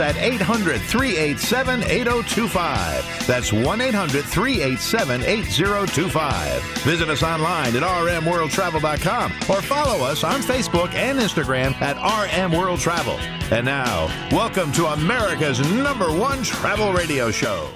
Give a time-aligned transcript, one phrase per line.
[0.00, 3.26] At 800 387 8025.
[3.26, 6.62] That's 1 800 387 8025.
[6.82, 12.80] Visit us online at rmworldtravel.com or follow us on Facebook and Instagram at RM World
[12.80, 13.18] Travel.
[13.50, 17.70] And now, welcome to America's number one travel radio show.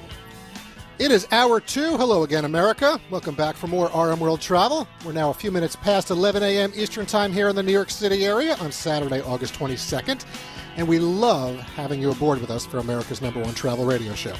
[0.98, 1.96] It is hour two.
[1.96, 3.00] Hello again, America.
[3.10, 4.86] Welcome back for more RM World Travel.
[5.04, 6.70] We're now a few minutes past 11 a.m.
[6.76, 10.24] Eastern Time here in the New York City area on Saturday, August 22nd.
[10.76, 14.34] And we love having you aboard with us for America's number one travel radio show.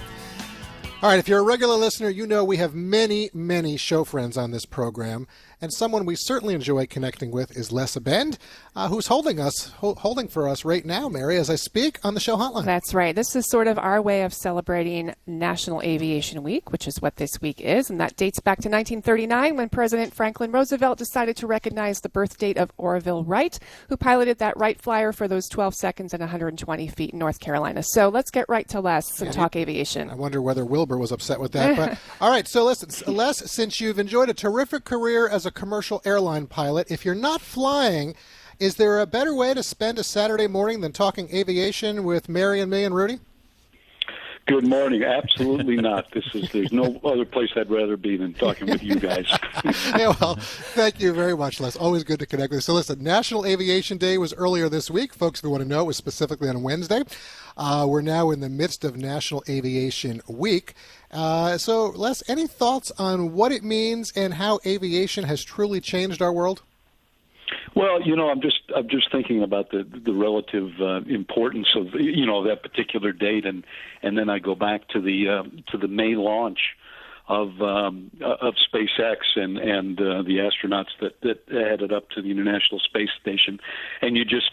[1.02, 4.36] All right, if you're a regular listener, you know we have many, many show friends
[4.36, 5.27] on this program,
[5.62, 8.36] and someone we certainly enjoy connecting with is Les Abend,
[8.74, 12.14] uh, who's holding us, ho- holding for us right now, Mary, as I speak on
[12.14, 12.64] the show hotline.
[12.64, 13.14] That's right.
[13.14, 17.40] This is sort of our way of celebrating National Aviation Week, which is what this
[17.40, 22.00] week is, and that dates back to 1939 when President Franklin Roosevelt decided to recognize
[22.00, 23.56] the birth date of Orville Wright,
[23.88, 27.84] who piloted that Wright flyer for those 12 seconds and 120 feet in North Carolina.
[27.84, 30.10] So let's get right to Les and talk aviation.
[30.10, 31.77] I wonder whether Wilbur was upset with that.
[31.77, 36.03] But all right, so listen, Les, since you've enjoyed a terrific career as a commercial
[36.05, 38.14] airline pilot, if you're not flying,
[38.58, 42.61] is there a better way to spend a Saturday morning than talking aviation with Mary
[42.61, 43.19] and me and Rudy?
[44.47, 45.05] Good morning.
[45.05, 46.11] Absolutely not.
[46.11, 49.27] This is there's no other place I'd rather be than talking with you guys.
[49.64, 51.77] yeah, well, thank you very much, Les.
[51.77, 52.61] Always good to connect with you.
[52.62, 55.14] So, listen, National Aviation Day was earlier this week.
[55.14, 57.05] Folks, if you want to know, it was specifically on Wednesday.
[57.57, 60.74] Uh, we're now in the midst of National Aviation Week.
[61.12, 66.23] Uh, so, Les, any thoughts on what it means and how aviation has truly changed
[66.23, 66.62] our world?
[67.74, 71.95] Well, you know, I'm just I'm just thinking about the the relative uh, importance of
[71.95, 73.64] you know that particular date, and
[74.02, 76.58] and then I go back to the uh, to the May launch
[77.28, 82.30] of um, of SpaceX and and uh, the astronauts that that headed up to the
[82.30, 83.58] International Space Station,
[84.01, 84.51] and you just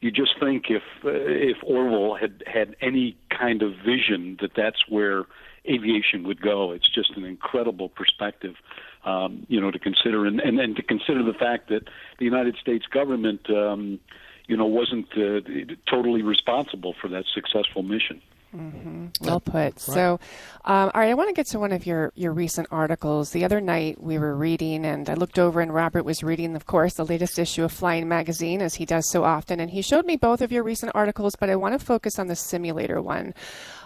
[0.00, 4.88] you just think if uh, if Orville had had any kind of vision that that's
[4.88, 5.24] where
[5.68, 8.56] aviation would go, it's just an incredible perspective
[9.04, 11.88] um, you know, to consider, and, and and to consider the fact that
[12.18, 13.98] the United States government, um,
[14.46, 15.40] you know, wasn't uh,
[15.88, 18.20] totally responsible for that successful mission.
[18.54, 19.06] Mm-hmm.
[19.20, 19.54] Well put.
[19.54, 19.80] Right.
[19.80, 20.18] So,
[20.64, 23.30] um, all right, I want to get to one of your, your recent articles.
[23.30, 26.66] The other night we were reading, and I looked over, and Robert was reading, of
[26.66, 29.60] course, the latest issue of Flying Magazine, as he does so often.
[29.60, 32.26] And he showed me both of your recent articles, but I want to focus on
[32.26, 33.34] the simulator one.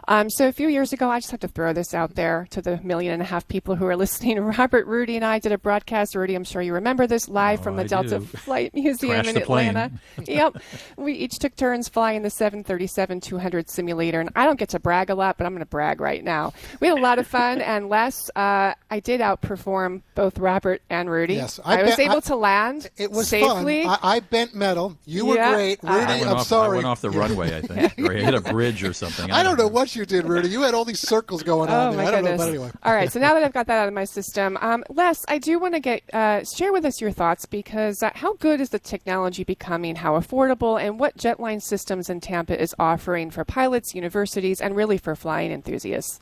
[0.06, 2.60] Um, so a few years ago, I just have to throw this out there to
[2.60, 4.38] the million and a half people who are listening.
[4.40, 6.14] Robert, Rudy, and I did a broadcast.
[6.14, 8.24] Rudy, I'm sure you remember this live oh, from the I Delta do.
[8.24, 9.90] Flight Museum in Atlanta.
[10.26, 10.56] yep,
[10.96, 15.14] we each took turns flying the 737-200 simulator, and I don't get to brag a
[15.14, 16.52] lot, but I'm going to brag right now.
[16.80, 21.10] We had a lot of fun, and Les, uh, I did outperform both Robert and
[21.10, 21.34] Rudy.
[21.34, 23.84] Yes, I, I was bet- able I- to land It was safely.
[23.84, 23.98] fun.
[24.02, 24.96] I, I bent metal.
[25.06, 25.52] You were Yeah.
[25.54, 25.82] great.
[25.82, 26.70] Rudy, I went I'm off, sorry.
[26.72, 29.30] I went off the runway, I think, or I hit a bridge or something.
[29.30, 30.48] I don't know what you did, Rudy.
[30.48, 31.96] You had all these circles going Oh on.
[31.96, 32.04] there.
[32.04, 32.38] my I don't goodness!
[32.40, 32.70] know, but anyway.
[32.82, 35.38] All right, so now that I've got that out of my system, um, Les, I
[35.38, 38.70] do want to get uh, share with us your thoughts because uh, how good is
[38.70, 39.96] the technology becoming?
[39.96, 44.98] How affordable, and what Jetline Systems in Tampa is offering for pilots, universities, and really
[44.98, 46.20] for flying enthusiasts?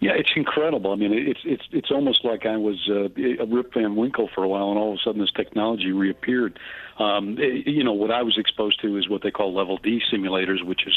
[0.00, 0.92] Yeah, it's incredible.
[0.92, 3.08] I mean, it's it's it's almost like I was uh,
[3.42, 6.58] a Rip Van Winkle for a while, and all of a sudden this technology reappeared.
[6.98, 10.00] Um, it- you know, what I was exposed to is what they call level D
[10.12, 10.94] simulators, which is,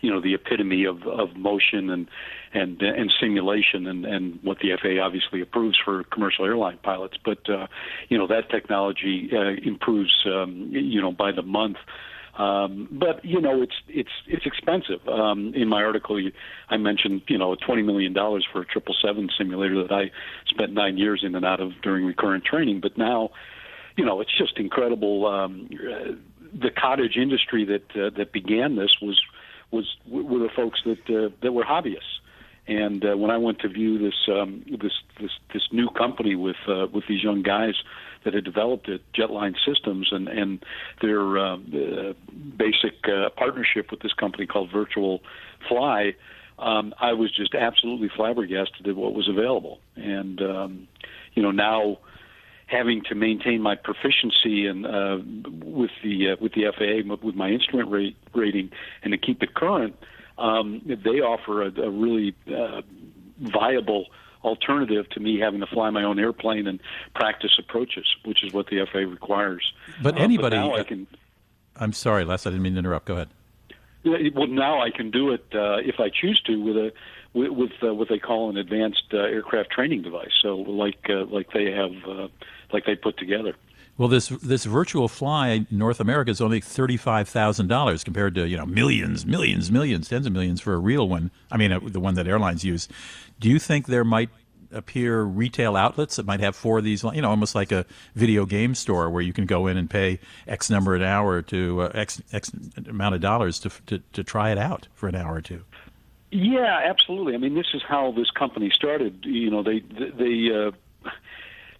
[0.00, 2.08] you know, the epitome of, of motion and
[2.52, 7.16] and and simulation, and and what the FAA obviously approves for commercial airline pilots.
[7.24, 7.66] But uh,
[8.08, 11.78] you know, that technology uh, improves, um, you know, by the month.
[12.36, 15.06] Um, but you know, it's it's it's expensive.
[15.08, 16.32] Um, in my article, you,
[16.68, 20.10] I mentioned you know twenty million dollars for a triple seven simulator that I
[20.46, 22.80] spent nine years in and out of during recurrent training.
[22.80, 23.30] But now,
[23.96, 25.26] you know, it's just incredible.
[25.26, 26.12] Um, uh,
[26.52, 29.20] the cottage industry that uh, that began this was
[29.70, 32.20] was were the folks that uh, that were hobbyists.
[32.66, 36.56] And uh, when I went to view this um, this this this new company with
[36.66, 37.74] uh, with these young guys
[38.24, 40.64] that had developed it, Jetline Systems, and and
[41.00, 41.56] their uh,
[42.56, 45.20] basic uh, partnership with this company called Virtual
[45.68, 46.14] Fly,
[46.58, 49.80] um, I was just absolutely flabbergasted at what was available.
[49.96, 50.88] And um,
[51.34, 51.98] you know now
[52.66, 55.18] having to maintain my proficiency and uh,
[55.64, 58.70] with the uh, with the FAA with my instrument rate rating
[59.02, 59.96] and to keep it current,
[60.38, 62.82] um, they offer a, a really uh,
[63.40, 64.06] viable
[64.44, 66.78] alternative to me having to fly my own airplane and
[67.14, 69.72] practice approaches, which is what the FAA requires.
[70.02, 71.06] But anybody, uh, but now I can.
[71.76, 72.46] I'm sorry, Les.
[72.46, 73.06] I didn't mean to interrupt.
[73.06, 73.28] Go ahead.
[74.04, 76.92] Well, now I can do it uh, if I choose to with a
[77.32, 80.32] with, with uh, what they call an advanced uh, aircraft training device.
[80.42, 82.28] So like uh, like they have uh,
[82.72, 83.56] like they put together.
[83.96, 88.34] Well, this this virtual fly in North America is only thirty five thousand dollars compared
[88.34, 91.30] to you know millions, millions, millions, tens of millions for a real one.
[91.52, 92.88] I mean, uh, the one that airlines use.
[93.38, 94.30] Do you think there might
[94.72, 97.86] appear retail outlets that might have four of these, you know, almost like a
[98.16, 100.18] video game store where you can go in and pay
[100.48, 102.50] X number an hour to uh, X X
[102.88, 105.62] amount of dollars to, to to try it out for an hour or two.
[106.32, 107.34] Yeah, absolutely.
[107.34, 109.24] I mean, this is how this company started.
[109.24, 111.10] You know, they they uh,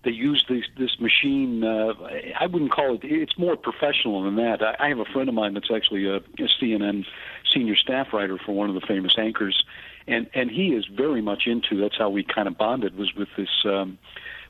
[0.04, 1.64] they use this this machine.
[1.64, 1.94] Uh,
[2.38, 3.00] I wouldn't call it.
[3.02, 4.62] It's more professional than that.
[4.62, 7.04] I, I have a friend of mine that's actually a, a CNN
[7.52, 9.64] senior staff writer for one of the famous anchors,
[10.06, 11.80] and and he is very much into.
[11.80, 13.98] That's how we kind of bonded was with this um,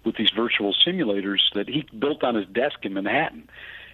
[0.05, 3.49] with these virtual simulators that he built on his desk in Manhattan,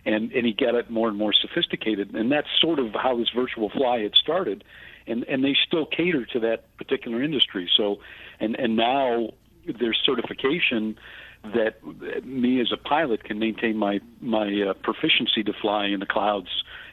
[0.04, 3.30] and and he got it more and more sophisticated, and that's sort of how this
[3.30, 4.64] virtual fly had started,
[5.06, 7.70] and and they still cater to that particular industry.
[7.76, 8.00] So,
[8.40, 9.30] and and now
[9.66, 10.98] there's certification
[11.42, 11.82] that
[12.24, 16.48] me as a pilot can maintain my my uh, proficiency to fly in the clouds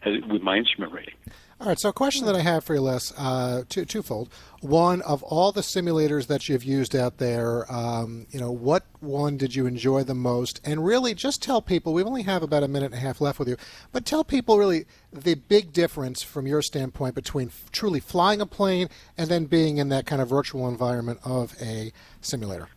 [0.05, 1.15] with my instrument rating.
[1.59, 4.29] All right, so a question that I have for you, Les, uh, two, twofold.
[4.61, 9.37] One, of all the simulators that you've used out there, um, you know, what one
[9.37, 10.61] did you enjoy the most?
[10.63, 13.39] And really, just tell people, we only have about a minute and a half left
[13.39, 13.57] with you,
[13.91, 18.87] but tell people really the big difference from your standpoint between truly flying a plane
[19.17, 21.91] and then being in that kind of virtual environment of a
[22.21, 22.69] simulator.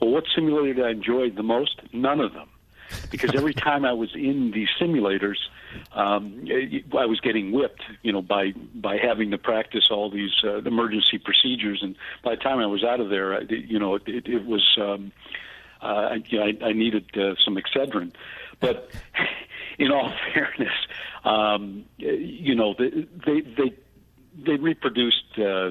[0.00, 1.80] Well, what simulator did I enjoy the most?
[1.92, 2.48] None of them
[3.10, 5.36] because every time I was in these simulators,
[5.92, 6.44] um,
[6.96, 11.18] I was getting whipped, you know, by by having to practice all these uh, emergency
[11.18, 11.80] procedures.
[11.82, 14.46] And by the time I was out of there, I, you know, it, it, it
[14.46, 15.12] was, um,
[15.80, 18.12] uh, you know, I, I needed uh, some Excedrin.
[18.60, 18.90] But
[19.78, 20.74] in all fairness,
[21.24, 22.90] um, you know, they
[23.26, 23.74] they they,
[24.34, 25.70] they reproduced uh, uh,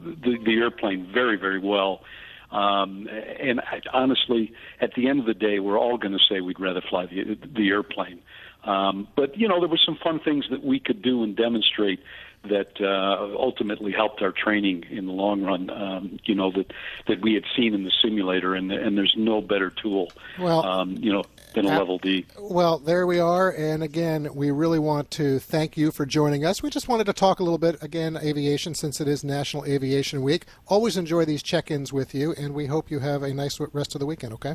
[0.00, 2.02] the, the airplane very very well.
[2.52, 6.40] Um, and I, honestly, at the end of the day, we're all going to say
[6.40, 8.20] we'd rather fly the, the airplane.
[8.64, 12.00] Um, but you know, there were some fun things that we could do and demonstrate
[12.44, 15.70] that uh, ultimately helped our training in the long run.
[15.70, 16.72] Um, you know that
[17.06, 20.12] that we had seen in the simulator, and and there's no better tool.
[20.38, 21.24] Well, um, you know.
[21.52, 22.26] Than a level D.
[22.38, 23.50] Well, there we are.
[23.50, 26.62] And again, we really want to thank you for joining us.
[26.62, 30.22] We just wanted to talk a little bit, again, aviation, since it is National Aviation
[30.22, 30.46] Week.
[30.68, 33.96] Always enjoy these check ins with you, and we hope you have a nice rest
[33.96, 34.54] of the weekend, okay?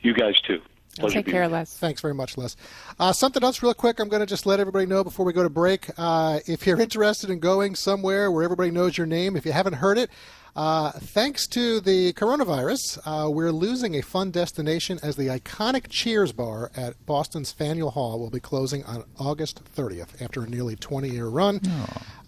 [0.00, 0.60] You guys too.
[0.98, 1.76] Pleasure Take care, Les.
[1.76, 2.56] Thanks very much, Les.
[3.00, 3.98] Uh, something else, real quick.
[3.98, 5.90] I'm going to just let everybody know before we go to break.
[5.98, 9.74] Uh, if you're interested in going somewhere where everybody knows your name, if you haven't
[9.74, 10.10] heard it,
[10.56, 16.32] uh, thanks to the coronavirus, uh, we're losing a fun destination as the iconic Cheers
[16.32, 21.08] bar at Boston's Faneuil Hall will be closing on August 30th after a nearly 20
[21.08, 21.60] year run.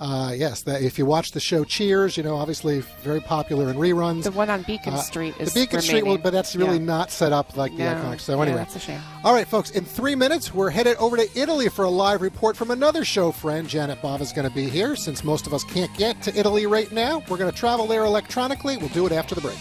[0.01, 3.77] Uh, yes, that, if you watch the show Cheers, you know, obviously very popular in
[3.77, 4.25] reruns.
[4.25, 5.89] The one on Beacon uh, Street is The Beacon remaining.
[5.89, 6.85] Street, well, but that's really yeah.
[6.85, 7.79] not set up like no.
[7.79, 8.21] the iconic.
[8.21, 8.59] So, anyway.
[8.59, 9.01] Yeah, that's a shame.
[9.25, 12.57] All right, folks, in three minutes, we're headed over to Italy for a live report
[12.57, 13.69] from another show friend.
[13.69, 14.97] Janet Bava is going to be here.
[14.97, 18.05] Since most of us can't get to Italy right now, we're going to travel there
[18.17, 18.79] electronically.
[18.79, 19.59] We'll do it after the break.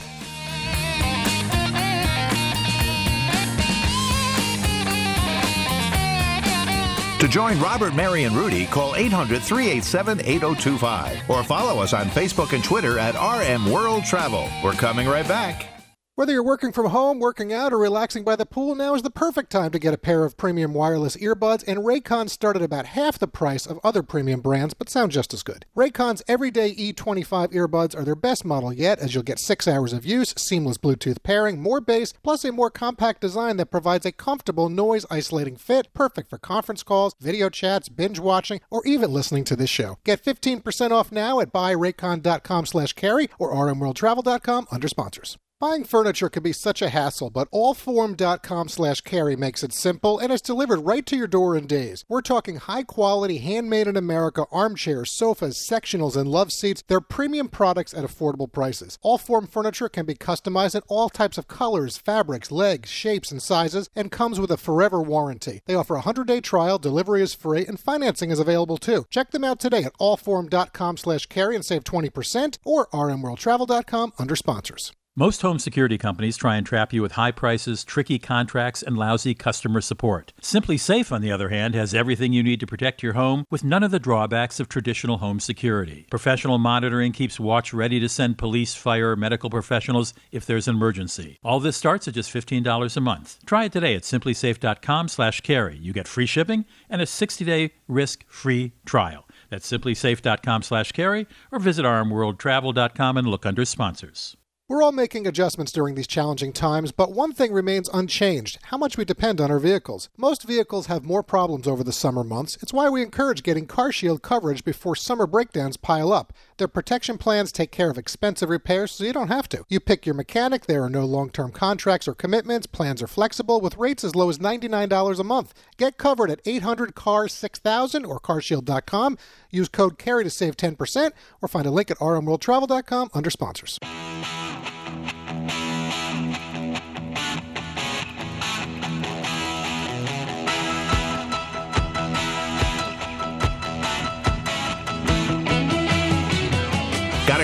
[7.19, 12.53] To join Robert, Mary, and Rudy, call 800 387 8025 or follow us on Facebook
[12.53, 14.47] and Twitter at RM World Travel.
[14.63, 15.74] We're coming right back.
[16.17, 19.09] Whether you're working from home, working out, or relaxing by the pool, now is the
[19.09, 22.85] perfect time to get a pair of premium wireless earbuds, and Raycon start at about
[22.85, 25.65] half the price of other premium brands, but sound just as good.
[25.75, 30.05] Raycon's everyday E25 earbuds are their best model yet, as you'll get six hours of
[30.05, 34.69] use, seamless Bluetooth pairing, more bass, plus a more compact design that provides a comfortable
[34.69, 39.57] noise isolating fit, perfect for conference calls, video chats, binge watching, or even listening to
[39.57, 39.97] this show.
[40.05, 45.37] Get 15% off now at buyraycon.com slash carey or rmworldtravel.com under sponsors.
[45.61, 50.29] Buying furniture can be such a hassle, but allform.com slash carey makes it simple and
[50.29, 52.03] it's delivered right to your door in days.
[52.09, 56.83] We're talking high quality, handmade in America armchairs, sofas, sectionals, and love seats.
[56.85, 58.99] They're premium products at affordable prices.
[59.01, 63.89] Allform furniture can be customized in all types of colors, fabrics, legs, shapes, and sizes,
[63.95, 65.61] and comes with a forever warranty.
[65.67, 69.05] They offer a 100 day trial, delivery is free, and financing is available too.
[69.09, 74.91] Check them out today at allform.com slash carey and save 20% or rmworldtravel.com under sponsors.
[75.17, 79.33] Most home security companies try and trap you with high prices, tricky contracts, and lousy
[79.33, 80.33] customer support.
[80.41, 83.81] SimpliSafe, on the other hand, has everything you need to protect your home with none
[83.81, 86.05] of the drawbacks of traditional home security.
[86.11, 91.39] Professional monitoring keeps Watch ready to send police, fire, medical professionals if there's an emergency.
[91.45, 93.37] All this starts at just $15 a month.
[93.45, 95.77] Try it today at simplisafe.com/carey.
[95.79, 99.25] You get free shipping and a 60-day risk-free trial.
[99.49, 104.35] That's simplisafe.com/carey or visit rmworldtravel.com and look under sponsors.
[104.67, 108.97] We're all making adjustments during these challenging times, but one thing remains unchanged how much
[108.97, 110.09] we depend on our vehicles.
[110.17, 112.57] Most vehicles have more problems over the summer months.
[112.63, 116.33] It's why we encourage getting CarShield coverage before summer breakdowns pile up.
[116.57, 119.65] Their protection plans take care of expensive repairs so you don't have to.
[119.69, 123.61] You pick your mechanic, there are no long term contracts or commitments, plans are flexible
[123.61, 125.53] with rates as low as $99 a month.
[125.77, 129.19] Get covered at 800 CAR 6000 or carshield.com.
[129.51, 133.77] Use code CAREY to save 10% or find a link at rmworldtravel.com under sponsors.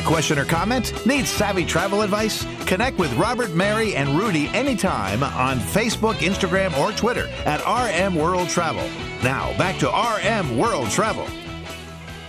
[0.02, 1.06] A question or comment?
[1.06, 2.46] Need savvy travel advice?
[2.66, 8.50] Connect with Robert, Mary, and Rudy anytime on Facebook, Instagram, or Twitter at RM World
[8.50, 8.88] Travel.
[9.24, 11.28] Now, back to RM World Travel.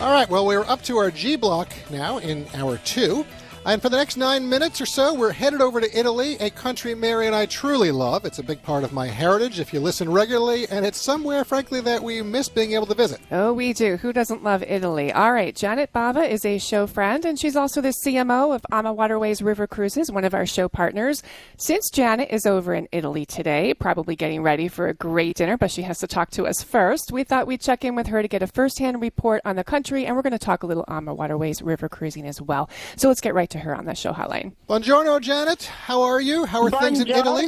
[0.00, 3.24] All right, well, we're up to our G block now in hour two.
[3.64, 6.96] And for the next nine minutes or so, we're headed over to Italy, a country
[6.96, 8.24] Mary and I truly love.
[8.24, 11.80] It's a big part of my heritage if you listen regularly, and it's somewhere, frankly,
[11.82, 13.20] that we miss being able to visit.
[13.30, 13.98] Oh, we do.
[13.98, 15.12] Who doesn't love Italy?
[15.12, 18.92] All right, Janet Bava is a show friend, and she's also the CMO of Ama
[18.92, 21.22] Waterways River Cruises, one of our show partners.
[21.56, 25.70] Since Janet is over in Italy today, probably getting ready for a great dinner, but
[25.70, 28.28] she has to talk to us first, we thought we'd check in with her to
[28.28, 31.14] get a firsthand report on the country, and we're going to talk a little Ama
[31.14, 32.68] Waterways River Cruising as well.
[32.96, 34.52] So let's get right to her on the show hotline.
[34.68, 35.64] Buongiorno, Janet.
[35.64, 36.44] How are you?
[36.44, 36.80] How are Buongiorno.
[36.80, 37.46] things in Italy?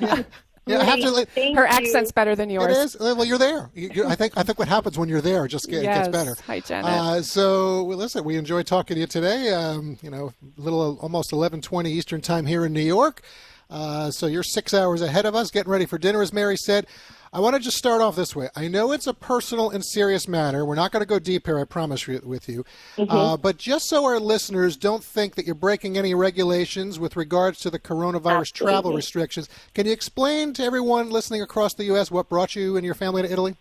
[0.00, 0.22] Yeah.
[0.66, 1.24] Yeah, I have to.
[1.34, 1.70] Thank Her you.
[1.72, 2.76] accent's better than yours.
[2.94, 2.96] is.
[3.00, 3.70] Well, you're there.
[3.74, 4.34] You, you, I think.
[4.36, 5.96] I think what happens when you're there just get, Yes.
[5.96, 6.36] gets better.
[6.46, 6.84] Hi, Janet.
[6.90, 9.48] Uh, so, well, listen, we enjoyed talking to you today.
[9.54, 13.22] Um, you know, a little almost 11:20 Eastern time here in New York.
[13.70, 16.86] Uh, so you're six hours ahead of us, getting ready for dinner, as Mary said.
[17.32, 18.48] I want to just start off this way.
[18.56, 20.64] I know it's a personal and serious matter.
[20.64, 22.64] We're not going to go deep here, I promise you, with you.
[22.96, 27.60] Uh, but just so our listeners don't think that you're breaking any regulations with regards
[27.60, 32.10] to the coronavirus travel restrictions, can you explain to everyone listening across the U.S.
[32.10, 33.56] what brought you and your family to Italy?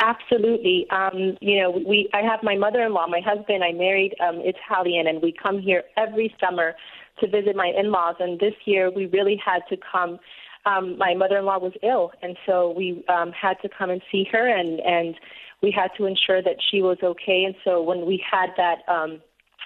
[0.00, 0.86] Absolutely.
[0.90, 2.08] Um, you know, we.
[2.14, 3.64] I have my mother-in-law, my husband.
[3.64, 6.74] I married um, Italian, and we come here every summer
[7.20, 8.14] to visit my in-laws.
[8.20, 10.20] And this year, we really had to come.
[10.68, 14.46] Um, my mother-in-law was ill, and so we um, had to come and see her,
[14.46, 15.14] and and
[15.62, 17.44] we had to ensure that she was okay.
[17.44, 19.20] And so when we had that um,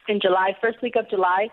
[0.09, 1.49] in July, first week of July,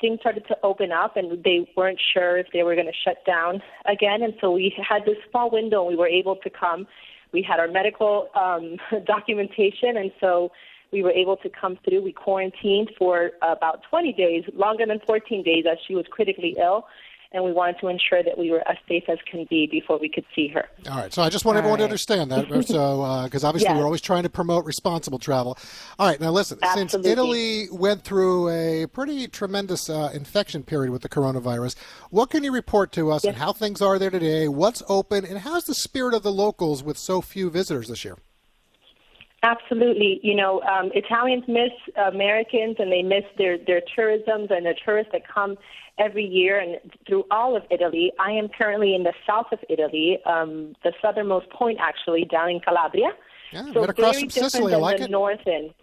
[0.00, 3.24] things started to open up, and they weren't sure if they were going to shut
[3.26, 4.22] down again.
[4.22, 6.86] And so we had this small window, and we were able to come.
[7.32, 10.52] We had our medical um, documentation, and so
[10.92, 12.02] we were able to come through.
[12.02, 16.86] We quarantined for about 20 days, longer than 14 days, as she was critically ill.
[17.34, 20.08] And we wanted to ensure that we were as safe as can be before we
[20.08, 20.68] could see her.
[20.90, 21.12] All right.
[21.12, 22.46] So I just want All everyone to understand that.
[22.66, 23.78] So, because obviously Yes.
[23.78, 25.56] we're always trying to promote responsible travel.
[25.98, 26.20] All right.
[26.20, 26.90] Now, listen, Absolutely.
[26.90, 31.74] since Italy went through a pretty tremendous uh, infection period with the coronavirus,
[32.10, 34.46] what can you report to us and how things are there today?
[34.48, 35.24] What's open?
[35.24, 38.18] And how's the spirit of the locals with so few visitors this year?
[39.44, 40.20] Absolutely.
[40.22, 45.10] You know, um, Italians miss Americans and they miss their, their tourisms and the tourists
[45.12, 45.56] that come
[45.98, 48.12] every year and through all of Italy.
[48.18, 52.60] I am currently in the south of Italy, um, the southernmost point actually, down in
[52.60, 53.10] Calabria.
[53.52, 54.72] Yeah, so right across very from different Sicily.
[54.72, 55.10] I than like the it.
[55.10, 55.74] north and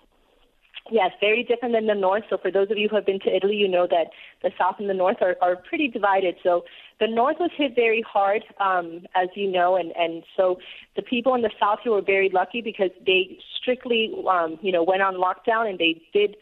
[0.92, 2.24] Yes, very different than the north.
[2.30, 4.08] So for those of you who have been to Italy, you know that
[4.42, 6.36] the south and the north are, are pretty divided.
[6.42, 6.64] So
[7.00, 10.58] the north was hit very hard, um, as you know, and, and so
[10.96, 14.84] the people in the south here were very lucky because they strictly, um, you know,
[14.84, 16.36] went on lockdown and they did,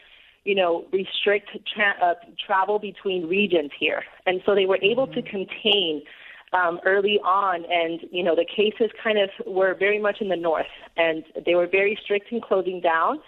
[0.47, 2.13] you know, restrict tra- uh,
[2.43, 6.01] travel between regions here, and so they were able to contain
[6.53, 10.37] um, early on, and you know the cases kind of were very much in the
[10.37, 13.19] north, and they were very strict in closing down.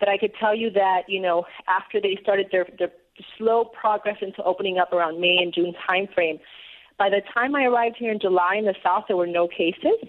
[0.00, 2.90] But I could tell you that you know after they started their their
[3.36, 6.40] slow progress into opening up around May and June timeframe,
[6.98, 10.08] by the time I arrived here in July in the south, there were no cases.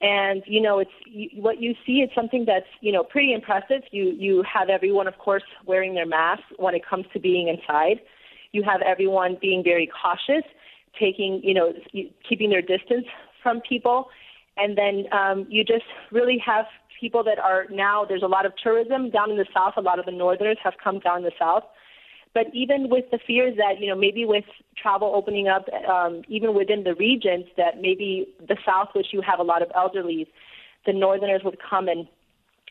[0.00, 2.00] And you know, it's you, what you see.
[2.00, 3.82] It's something that's you know pretty impressive.
[3.90, 8.00] You you have everyone, of course, wearing their masks when it comes to being inside.
[8.52, 10.44] You have everyone being very cautious,
[10.98, 11.74] taking you know
[12.26, 13.06] keeping their distance
[13.42, 14.08] from people,
[14.56, 16.64] and then um, you just really have
[16.98, 18.06] people that are now.
[18.06, 19.74] There's a lot of tourism down in the south.
[19.76, 21.64] A lot of the northerners have come down the south.
[22.32, 24.44] But even with the fears that, you know, maybe with
[24.76, 29.40] travel opening up, um, even within the regions, that maybe the South, which you have
[29.40, 30.28] a lot of elderly,
[30.86, 32.06] the Northerners would come and,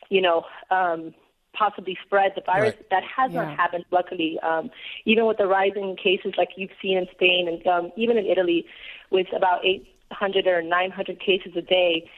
[0.08, 1.14] you know, um,
[1.52, 2.74] possibly spread the virus.
[2.76, 2.90] Right.
[2.90, 3.42] That has Yeah.
[3.42, 4.38] not happened, luckily.
[4.40, 4.70] Um,
[5.04, 8.64] even with the rising cases like you've seen in Spain and um, even in Italy,
[9.10, 12.08] with about 800 or 900 cases a day,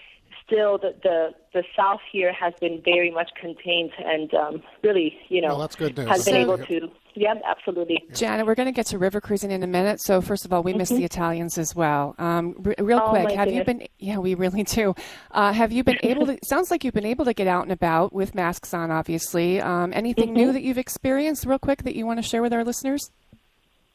[0.46, 5.40] still the, the, the South here has been very much contained and um, really, you
[5.40, 6.08] know, Well, that's good news.
[6.08, 6.90] has been So- able to.
[7.14, 8.02] Yeah, absolutely.
[8.14, 10.00] Janet, we're going to get to river cruising in a minute.
[10.00, 12.14] So first of all, we miss the Italians as well.
[12.16, 13.06] Um, r- real Mm-hmm.
[13.06, 13.86] Oh, quick, my have you been?
[13.98, 14.94] Yeah, we really do.
[15.30, 16.38] Uh, have you been able to?
[16.42, 18.90] Sounds like you've been able to get out and about with masks on.
[18.90, 20.34] Obviously, um, anything Mm-hmm.
[20.36, 23.10] new that you've experienced, real quick, that you want to share with our listeners?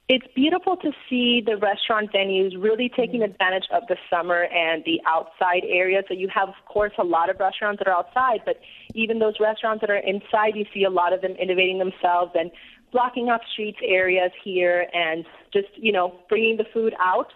[0.10, 5.02] It's beautiful to see the restaurant venues really taking advantage of the summer and the
[5.06, 6.02] outside area.
[6.08, 8.56] So you have, of course, a lot of restaurants that are outside, but
[8.96, 12.52] even those restaurants that are inside, you see a lot of them innovating themselves and
[12.94, 17.28] blocking off streets areas here and just, you know, bringing the food out.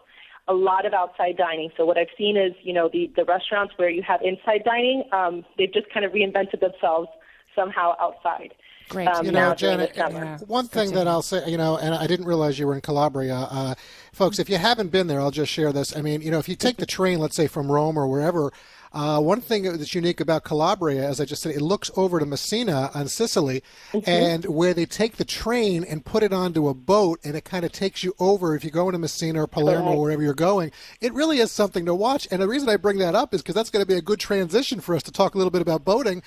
[0.48, 1.72] A lot of outside dining.
[1.76, 5.04] So what I've seen is, you know, the, the restaurants where you have inside dining,
[5.12, 7.10] um, they've just kind of reinvented themselves
[7.54, 8.54] somehow outside.
[8.92, 9.08] Great.
[9.08, 9.94] Um, You know, Janet.
[9.96, 10.38] Yeah.
[10.48, 11.08] one thing that.
[11.08, 13.48] I'll say, you know, and I didn't realize you were in Calabria.
[13.50, 13.76] Uh,
[14.14, 15.96] folks, if you haven't been there, I'll just share this.
[15.96, 18.52] I mean, you know, if you take the train, let's say from Rome or wherever,
[18.94, 22.26] uh, one thing that's unique about Calabria, as I just said, it looks over to
[22.26, 23.64] Messina on Sicily,
[24.06, 27.64] and where they take the train and put it onto a boat, and it kind
[27.64, 28.54] of takes you over.
[28.54, 29.98] If you go into Messina or Palermo Correct.
[29.98, 32.28] or wherever you're going, it really is something to watch.
[32.32, 34.20] And the reason I bring that up is because that's going to be a good
[34.20, 36.22] transition for us to talk a little bit about boating.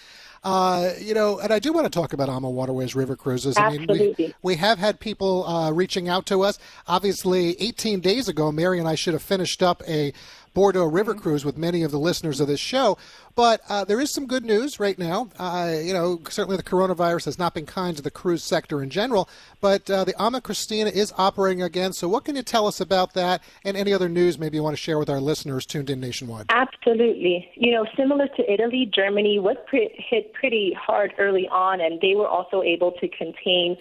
[0.45, 3.57] Uh, you know, and I do want to talk about Ama Waterways River Cruises.
[3.57, 4.35] I mean, we, Absolutely.
[4.43, 6.59] we have had people uh, reaching out to us.
[6.87, 10.13] Obviously, 18 days ago, Mary and I should have finished up a
[10.55, 12.97] Bordeaux River cruise with many of the listeners of this show.
[13.35, 15.29] But uh, there is some good news right now.
[15.39, 18.91] Uh, you know, certainly the coronavirus has not been kind to the cruise sector in
[18.91, 19.29] general,
[19.61, 21.93] but uh, the Ama Christina is operating again.
[21.93, 24.77] So, what can you tell us about that and any other news maybe you want
[24.77, 26.47] to share with our listeners tuned in nationwide?
[26.49, 27.51] Absolutely.
[27.57, 32.15] You know, similar to Italy, Germany was pre- hit pretty hard early on, and they
[32.15, 33.77] were also able to contain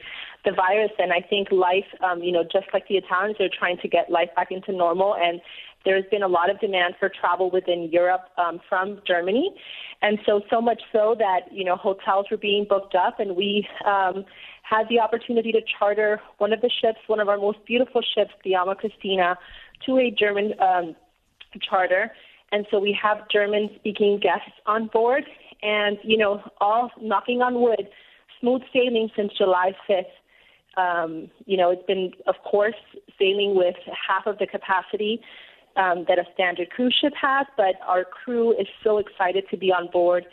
[0.45, 0.91] the virus.
[0.99, 4.09] And I think life, um, you know, just like the Italians, they're trying to get
[4.09, 5.15] life back into normal.
[5.15, 5.41] And
[5.85, 9.53] there's been a lot of demand for travel within Europe um, from Germany.
[10.01, 13.67] And so, so much so that, you know, hotels were being booked up, and we
[13.85, 14.25] um,
[14.63, 18.31] had the opportunity to charter one of the ships, one of our most beautiful ships,
[18.43, 19.37] the Ama Christina,
[19.85, 20.95] to a German um,
[21.61, 22.11] charter.
[22.51, 25.23] And so we have German speaking guests on board
[25.61, 27.89] and, you know, all knocking on wood,
[28.39, 30.03] smooth sailing since July 5th.
[30.77, 32.75] Um, you know, it's been, of course,
[33.19, 33.75] sailing with
[34.07, 35.21] half of the capacity
[35.75, 39.71] um, that a standard cruise ship has, but our crew is so excited to be
[39.71, 40.25] on board,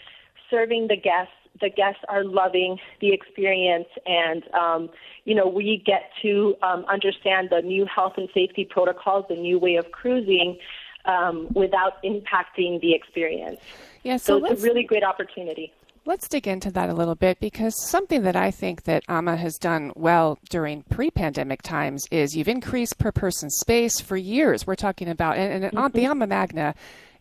[0.50, 1.32] serving the guests.
[1.60, 4.90] The guests are loving the experience, and um,
[5.24, 9.58] you know we get to um, understand the new health and safety protocols, the new
[9.58, 10.58] way of cruising,
[11.04, 13.60] um, without impacting the experience.
[14.02, 14.16] Yeah.
[14.16, 15.72] So, So, it's a really great opportunity.
[16.06, 19.58] Let's dig into that a little bit because something that I think that AMA has
[19.58, 24.66] done well during pre-pandemic times is you've increased per person space for years.
[24.66, 26.74] We're talking about, and, and the AMA Magna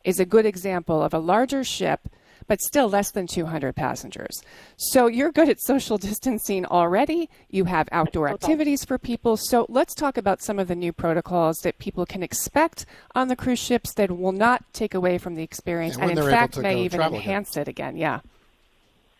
[0.06, 2.08] is a good example of a larger ship,
[2.48, 4.42] but still less than 200 passengers.
[4.78, 7.30] So you're good at social distancing already.
[7.50, 9.36] You have outdoor activities for people.
[9.36, 13.36] So let's talk about some of the new protocols that people can expect on the
[13.36, 16.82] cruise ships that will not take away from the experience when and in fact may
[16.82, 17.30] even travel again.
[17.30, 17.98] enhance it again.
[17.98, 18.22] Yeah.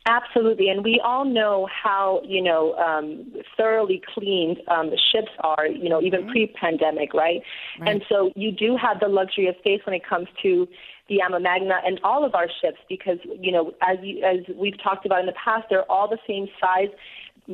[0.10, 5.68] Absolutely, and we all know how you know um, thoroughly cleaned um, the ships are.
[5.68, 7.42] You know, even pre-pandemic, right?
[7.86, 10.68] And so you do have the luxury of space when it comes to
[11.10, 14.82] the Ama Magna and all of our ships, because you know, as you, as we've
[14.82, 16.90] talked about in the past, they're all the same size.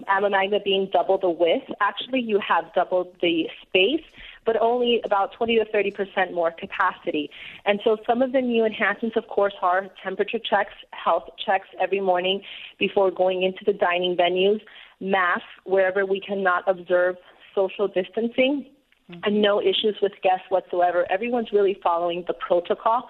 [0.08, 1.66] Ama Magna being double the width.
[1.82, 4.04] Actually, you have double the space,
[4.46, 7.30] but only about 20 to 30 percent more capacity.
[7.66, 12.02] And so, some of the new enhancements, of course, are temperature checks, health checks every
[12.02, 12.42] morning
[12.80, 14.62] before going into the dining venues,
[15.00, 17.16] masks wherever we cannot observe
[17.54, 18.66] social distancing,
[19.10, 19.20] mm-hmm.
[19.24, 21.06] and no issues with guests whatsoever.
[21.10, 23.10] Everyone's really following the protocol.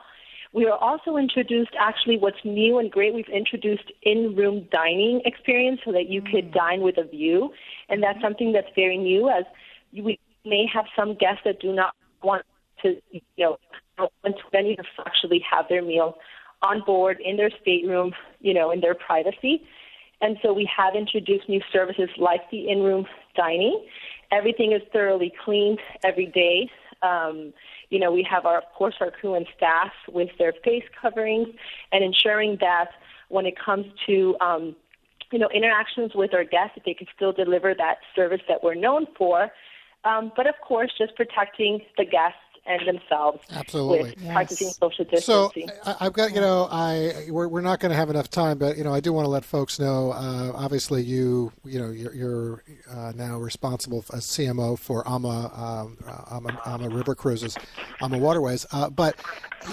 [0.54, 3.13] We are also introduced actually what's new and great.
[3.13, 6.54] We've introduced in-room dining experience so that you could mm.
[6.54, 7.52] dine with a view,
[7.89, 8.26] and that's mm-hmm.
[8.26, 9.30] something that's very new.
[9.30, 9.43] As
[9.91, 12.44] we may have some guests that do not want
[12.82, 13.58] to, you know,
[13.98, 16.16] want to actually have their meal
[16.62, 19.64] on board in their stateroom, you know, in their privacy.
[20.22, 23.06] And so we have introduced new services like the in-room
[23.36, 23.86] dining.
[24.32, 26.70] Everything is thoroughly cleaned every day.
[27.02, 27.54] Um,
[27.90, 31.50] you know, we have our, of course, our crew and staff with their face coverings
[31.92, 32.92] and ensuring that
[33.30, 34.76] when it comes to um,
[35.32, 38.76] you know, interactions with our guests, if they can still deliver that service that we're
[38.76, 39.50] known for.
[40.06, 44.10] Um, but of course, just protecting the guests and themselves Absolutely.
[44.12, 44.34] with Yes.
[44.34, 45.69] practicing social So distancing.
[45.86, 48.78] I, I've got you know I we're, we're not going to have enough time, but
[48.78, 50.12] you know I do want to let folks know.
[50.12, 55.97] Uh, obviously, you you know you're, you're uh, now responsible as CMO for AMA um,
[56.08, 57.56] uh, AMA, AMA River Cruises,
[58.01, 59.15] AMA Waterways, uh, but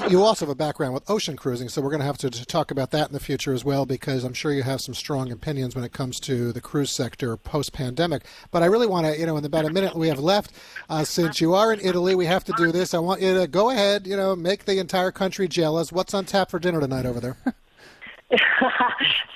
[0.09, 2.46] you also have a background with ocean cruising, so we're going to have to, to
[2.46, 5.31] talk about that in the future as well, because I'm sure you have some strong
[5.31, 8.24] opinions when it comes to the cruise sector post pandemic.
[8.50, 10.52] But I really want to, you know, in about a minute we have left,
[10.88, 12.82] uh, since you are in Italy, we have to do this.
[12.95, 15.92] I want you to go ahead, you know, make the entire country jealous.
[15.92, 17.37] What's on tap for dinner tonight over there?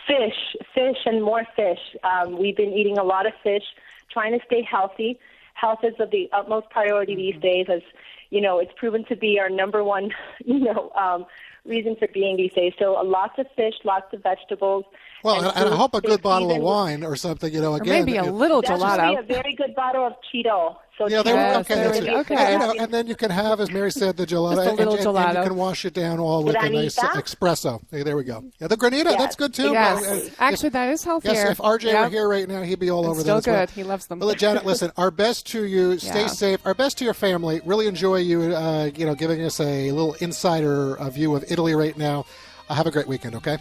[0.06, 1.78] fish, fish, and more fish.
[2.04, 3.62] Um, we've been eating a lot of fish,
[4.11, 5.18] trying to stay healthy.
[5.54, 7.82] Health is of the utmost priority these days, as
[8.30, 10.11] you know, it's proven to be our number one,
[10.44, 11.26] you know, um,
[11.64, 12.72] reason for being these days.
[12.78, 14.85] So, uh, lots of fish, lots of vegetables.
[15.22, 17.76] Well, and, and I hope a good bottle of wine or something, you know, Or
[17.76, 18.04] again.
[18.04, 19.26] maybe a you- little That should gelato.
[19.26, 20.76] be a very good bottle of Cheeto.
[20.98, 22.09] So Yeah, there we Yes, Okay, that's it.
[22.09, 22.52] Okay.
[22.52, 24.78] You know, and then you can have, as Mary said, the gelato, Just a and-
[24.78, 27.80] little and, and you can wash it down all with a nice espresso.
[27.90, 28.42] Hey, there we go.
[28.61, 29.16] Yeah, the granita, Yes.
[29.18, 29.72] that's good too.
[29.72, 31.32] Yes, Uh, actually, that is healthier.
[31.32, 32.04] Yes, if RJ Yep.
[32.04, 33.66] were here right now, he'd be all over still that as well.
[33.66, 33.70] good.
[33.70, 34.20] He loves them.
[34.20, 35.98] Well, Janet, listen, our best to you.
[35.98, 36.26] Stay Yeah.
[36.28, 36.61] safe.
[36.64, 37.61] Our best to your family.
[37.64, 41.74] Really enjoy you, uh, you know, giving us a little insider uh, view of Italy
[41.74, 42.24] right now.
[42.70, 43.59] Uh, have a great weekend, okay?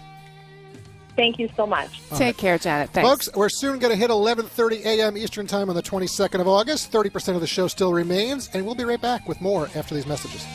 [1.16, 2.02] Thank you so much.
[2.16, 2.90] Take care, Janet.
[2.90, 3.10] Thanks.
[3.10, 5.18] Folks, we're soon going to hit 11:30 a.m.
[5.18, 6.92] Eastern Time on the 22nd of August.
[6.92, 10.06] 30% of the show still remains, and we'll be right back with more after these
[10.06, 10.46] messages.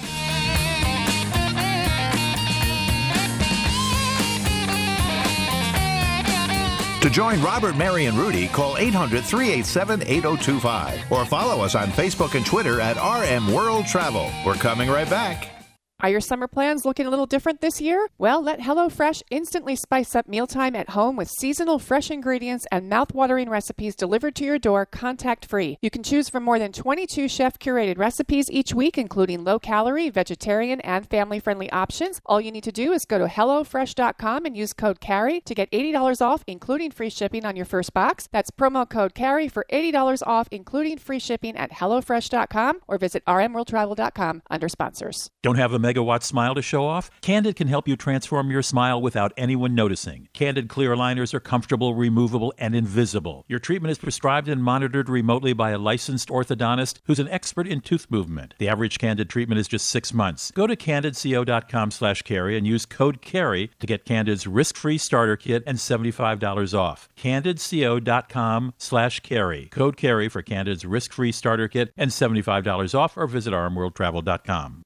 [7.00, 12.34] To join Robert, Mary, and Rudy, call 800 387 8025 or follow us on Facebook
[12.34, 14.30] and Twitter at RM World Travel.
[14.44, 15.59] We're coming right back.
[16.02, 18.08] Are your summer plans looking a little different this year?
[18.16, 23.50] Well, let HelloFresh instantly spice up mealtime at home with seasonal fresh ingredients and mouth-watering
[23.50, 25.76] recipes delivered to your door contact-free.
[25.82, 31.06] You can choose from more than 22 chef-curated recipes each week, including low-calorie, vegetarian, and
[31.06, 32.18] family-friendly options.
[32.24, 35.70] All you need to do is go to HelloFresh.com and use code CAREY to get
[35.70, 38.26] $80 off, including free shipping on your first box.
[38.32, 44.42] That's promo code CAREY for $80 off, including free shipping at HelloFresh.com or visit rmworldtravel.com
[44.50, 45.28] under sponsors.
[45.42, 47.10] Don't have a megawatt smile to show off?
[47.20, 50.28] Candid can help you transform your smile without anyone noticing.
[50.32, 53.44] Candid clear aligners are comfortable, removable, and invisible.
[53.48, 57.80] Your treatment is prescribed and monitored remotely by a licensed orthodontist who's an expert in
[57.80, 58.54] tooth movement.
[58.58, 60.50] The average Candid treatment is just six months.
[60.52, 65.62] Go to candidco.com slash carey and use code CAREY to get Candid's risk-free starter kit
[65.66, 67.08] and $75 off.
[67.16, 69.68] candidco.com slash carey.
[69.70, 74.84] Code CAREY for Candid's risk-free starter kit and $75 off or visit rmworldtravel.com.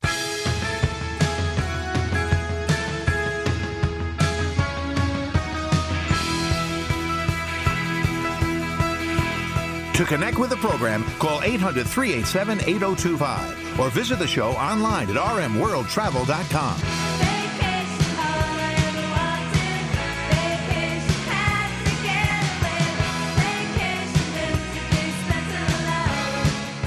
[9.94, 15.16] To connect with the program, call 800 387 8025 or visit the show online at
[15.16, 16.80] rmworldtravel.com.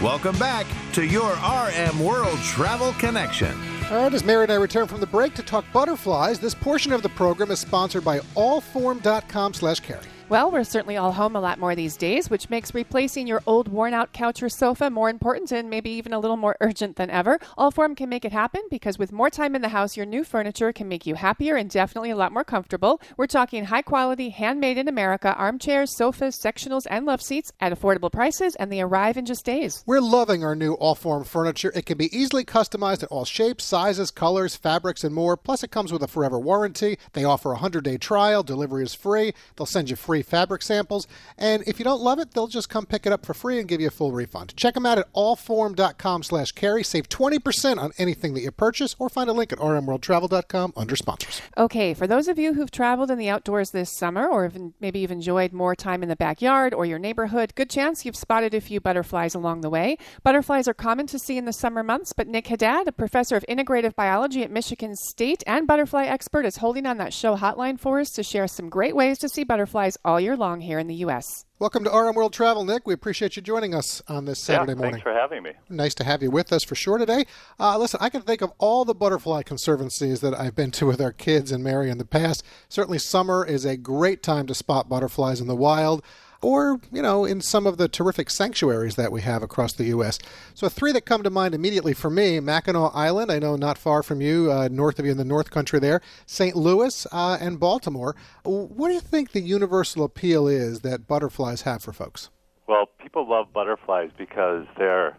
[0.03, 3.57] Welcome back to your RM World Travel Connection.
[3.89, 6.91] All right, as Mary and I return from the break to talk butterflies, this portion
[6.91, 10.01] of the program is sponsored by allform.com slash carey.
[10.29, 13.69] Well, we're certainly all home a lot more these days, which makes replacing your old
[13.69, 17.09] worn out couch or sofa more important and maybe even a little more urgent than
[17.09, 17.39] ever.
[17.57, 20.73] Allform can make it happen because with more time in the house, your new furniture
[20.73, 22.99] can make you happier and definitely a lot more comfortable.
[23.15, 28.11] We're talking high quality, handmade in America armchairs, sofas, sectionals, and love seats at affordable
[28.11, 29.81] prices, and they arrive in just days.
[29.85, 31.71] We're loving our new Allform furniture.
[31.73, 35.37] It can be easily customized in all shapes, sizes, colors, fabrics, and more.
[35.37, 36.97] Plus, it comes with a forever warranty.
[37.13, 38.43] They offer a 100 day trial.
[38.43, 39.33] Delivery is free.
[39.55, 41.07] They'll send you free fabric samples.
[41.37, 43.67] And if you don't love it, they'll just come pick it up for free and
[43.67, 44.55] give you a full refund.
[44.55, 46.83] Check them out at allform.com slash carey.
[46.83, 51.41] Save 20% on anything that you purchase or find a link at rmworldtravel.com under sponsors.
[51.57, 55.11] Okay, for those of you who've traveled in the outdoors this summer, or maybe you've
[55.11, 58.79] enjoyed more time in the backyard or your neighborhood, good chance you've spotted a few
[58.79, 59.97] butterflies along the way.
[60.23, 63.45] Butterflies are common to see in the summer months, but Nick Haddad, a professor of
[63.49, 67.99] integrative biology at Michigan State and butterfly expert, is holding on that show hotline for
[67.99, 70.95] us to share some great ways to see butterflies all year long here in the
[70.95, 71.45] U.S.
[71.59, 72.87] Welcome to RM World Travel, Nick.
[72.87, 74.93] We appreciate you joining us on this Saturday yeah, morning.
[74.93, 75.51] Thanks for having me.
[75.69, 77.25] Nice to have you with us for sure today.
[77.59, 81.01] Uh, listen, I can think of all the butterfly conservancies that I've been to with
[81.01, 82.45] our kids and Mary in the past.
[82.69, 86.01] Certainly, summer is a great time to spot butterflies in the wild.
[86.41, 90.19] Or, you know, in some of the terrific sanctuaries that we have across the U.S.
[90.53, 94.03] So, three that come to mind immediately for me Mackinac Island, I know not far
[94.03, 96.55] from you, uh, north of you in the North Country there, St.
[96.55, 98.15] Louis, uh, and Baltimore.
[98.43, 102.29] What do you think the universal appeal is that butterflies have for folks?
[102.67, 105.17] Well, people love butterflies because they're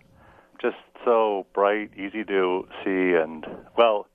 [0.61, 4.07] just so bright, easy to see, and well,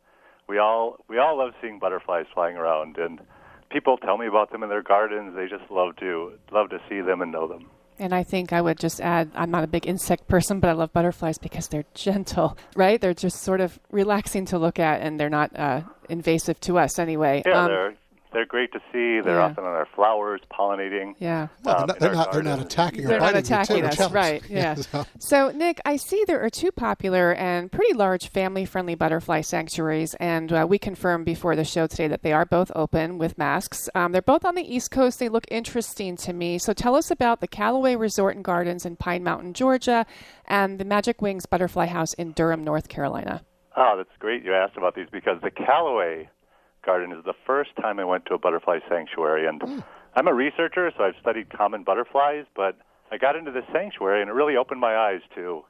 [0.47, 3.19] we all we all love seeing butterflies flying around, and
[3.73, 5.36] people tell me about them in their gardens.
[5.36, 7.69] They just love to love to see them and know them.
[7.99, 10.73] And I think I would just add I'm not a big insect person, but I
[10.73, 13.01] love butterflies because they're gentle, right?
[13.01, 16.97] They're just sort of relaxing to look at and they're not uh, invasive to us
[16.99, 17.43] anyway.
[17.45, 17.93] Yeah, Um, they're
[18.33, 19.21] they're great to see.
[19.21, 19.45] They're yeah.
[19.45, 21.13] often on our flowers, pollinating.
[21.19, 21.47] yeah.
[21.63, 22.73] Well, um, they're not, they're our not, they're not gardens.
[22.73, 24.13] attacking or They're not attacking too, us, which helps.
[24.13, 24.43] right?
[24.49, 24.75] Yeah.
[24.75, 30.15] so- So, Nick, I see there are two popular and pretty large family-friendly butterfly sanctuaries,
[30.15, 33.89] and uh, we confirmed before the show today that they are both open with masks.
[33.95, 35.19] Um, they're both on the East Coast.
[35.19, 36.57] They look interesting to me.
[36.57, 40.05] So, tell us about the Callaway Resort and Gardens in Pine Mountain, Georgia,
[40.47, 43.43] and the Magic Wings Butterfly House in Durham, North Carolina.
[43.75, 46.29] Oh, that's great you asked about these because the Callaway
[46.85, 49.47] Garden is the first time I went to a butterfly sanctuary.
[49.47, 49.83] And
[50.15, 52.77] I'm a researcher, so I've studied common butterflies, but
[53.11, 55.63] I got into this sanctuary and it really opened my eyes to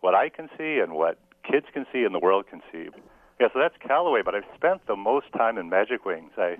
[0.00, 1.18] what I can see and what
[1.50, 2.88] kids can see and the world can see.
[3.40, 6.32] Yeah, so that's Callaway, but I've spent the most time in Magic Wings.
[6.36, 6.56] I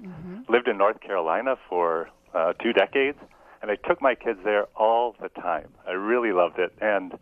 [0.48, 3.18] lived in North Carolina for uh, two decades,
[3.60, 5.68] and I took my kids there all the time.
[5.86, 6.72] I really loved it.
[6.80, 7.18] And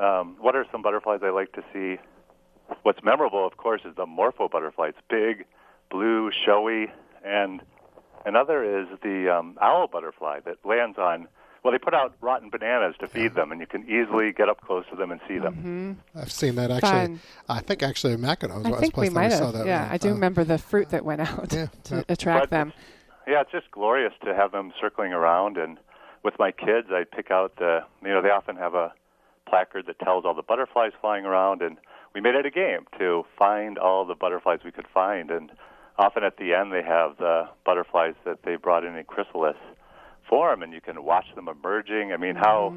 [0.00, 2.00] um, what are some butterflies I like to see?
[2.82, 4.88] What's memorable, of course, is the morpho butterfly.
[4.88, 5.46] It's big,
[5.90, 6.90] blue, showy,
[7.24, 7.62] and
[8.24, 11.28] another is the um, owl butterfly that lands on.
[11.64, 14.60] Well, they put out rotten bananas to feed them, and you can easily get up
[14.60, 15.98] close to them and see them.
[16.14, 16.90] I've seen that actually.
[16.90, 17.20] Fun.
[17.48, 19.54] I think actually Mackinac was I was think we place that might saw have.
[19.54, 19.66] that.
[19.66, 19.92] Yeah, one.
[19.92, 22.02] I do Uh, remember the fruit that went out Yeah, to yeah.
[22.08, 22.72] attract But them.
[23.26, 25.58] Yeah, it's just glorious to have them circling around.
[25.58, 25.78] And
[26.22, 28.92] with my kids, I pick out the, you know, they often have a
[29.48, 31.76] placard that tells all the butterflies flying around, and
[32.14, 35.30] we made it a game to find all the butterflies we could find.
[35.30, 35.50] And
[35.98, 39.56] often at the end, they have the butterflies that they brought in in chrysalis
[40.28, 42.12] form, and you can watch them emerging.
[42.12, 42.74] I mean, how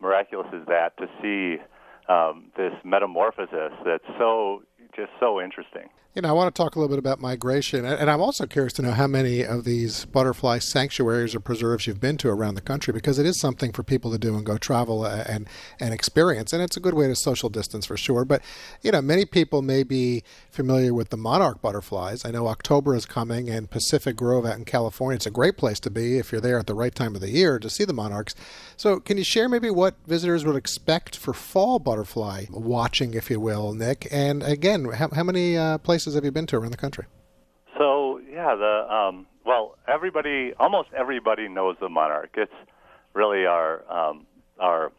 [0.00, 1.62] miraculous is that to see
[2.08, 4.62] um, this metamorphosis that's so
[4.94, 5.88] just so interesting.
[6.14, 8.72] You know, I want to talk a little bit about migration, and I'm also curious
[8.74, 12.60] to know how many of these butterfly sanctuaries or preserves you've been to around the
[12.60, 15.48] country, because it is something for people to do and go travel uh, and
[15.80, 18.24] and experience, and it's a good way to social distance for sure.
[18.24, 18.42] But
[18.80, 20.22] you know, many people may be
[20.52, 22.24] familiar with the monarch butterflies.
[22.24, 25.80] I know October is coming, and Pacific Grove out in California, it's a great place
[25.80, 27.92] to be if you're there at the right time of the year to see the
[27.92, 28.36] monarchs.
[28.76, 33.40] So, can you share maybe what visitors would expect for fall butterfly watching, if you
[33.40, 34.06] will, Nick?
[34.12, 37.06] And again, how, how many uh, places have you been to around the country?
[37.78, 42.34] So yeah, the um, well, everybody, almost everybody knows the monarch.
[42.34, 42.52] It's
[43.14, 44.26] really our um,
[44.60, 44.92] our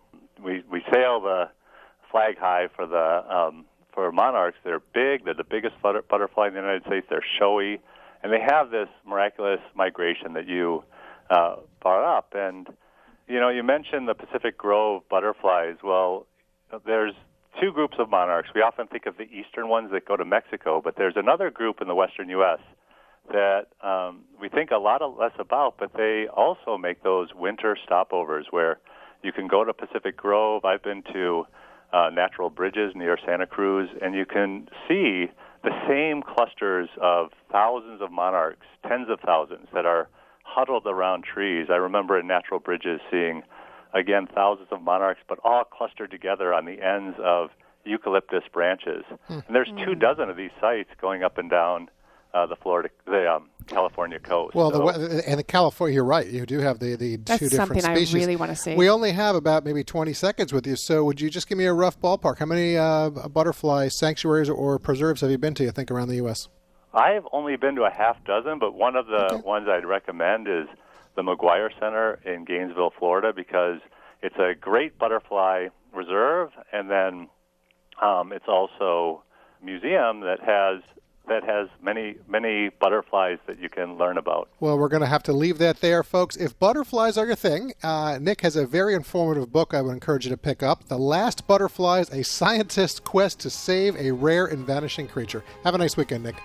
[0.44, 1.50] we we sail the
[2.12, 4.58] flag high for the um, for monarchs.
[4.64, 5.26] They're big.
[5.26, 7.06] They're the biggest butter, butterfly in the United States.
[7.10, 7.80] They're showy,
[8.24, 10.84] and they have this miraculous migration that you
[11.30, 12.34] uh, brought up.
[12.36, 12.68] And
[13.28, 15.78] you know, you mentioned the Pacific Grove butterflies.
[15.84, 16.28] Well,
[16.86, 17.14] there's
[17.62, 18.50] two groups of monarchs.
[18.54, 21.82] We often think of the eastern ones that go to Mexico, but there's another group
[21.82, 22.60] in the western U.S.
[23.32, 28.44] that um, we think a lot less about, but they also make those winter stopovers
[28.52, 28.80] where
[29.24, 30.66] you can go to Pacific Grove.
[30.66, 31.46] I've been to
[31.94, 35.28] uh, Natural Bridges near Santa Cruz, and you can see
[35.64, 40.08] the same clusters of thousands of monarchs, tens of thousands, that are
[40.44, 41.68] huddled around trees.
[41.70, 43.44] I remember in Natural Bridges seeing
[43.94, 47.50] again thousands of monarchs, but all clustered together on the ends of
[47.86, 49.04] eucalyptus branches.
[49.30, 51.90] And there's two dozen of these sites going up and down
[52.34, 54.56] uh, the Florida, the um, California coast.
[54.56, 56.28] Well, the, So- we- and the California, you're right.
[56.28, 58.76] You do have the, the That's two different something I really wanna see.
[58.76, 61.66] We only have about maybe 20 seconds with you, so would you just give me
[61.66, 62.40] a rough ballpark?
[62.40, 65.64] How many uh, butterfly sanctuaries or preserves have you been to?
[65.64, 66.50] You think around the U.S.
[66.94, 69.42] I've only been to a half dozen, but one of the Okay.
[69.44, 70.68] ones I'd recommend is
[71.16, 73.80] the McGuire Center in Gainesville, Florida, because
[74.22, 77.28] it's a great butterfly reserve, and then
[78.02, 79.24] um, it's also
[79.62, 80.82] a museum that has
[81.28, 84.50] that has many many butterflies that you can learn about.
[84.60, 86.36] Well, we're going to have to leave that there, folks.
[86.36, 90.26] If butterflies are your thing, uh, Nick has a very informative book I would encourage
[90.26, 94.66] you to pick up The Last Butterflies A Scientist's Quest to Save a Rare and
[94.66, 95.44] Vanishing Creature.
[95.64, 96.36] Have a nice weekend, Nick.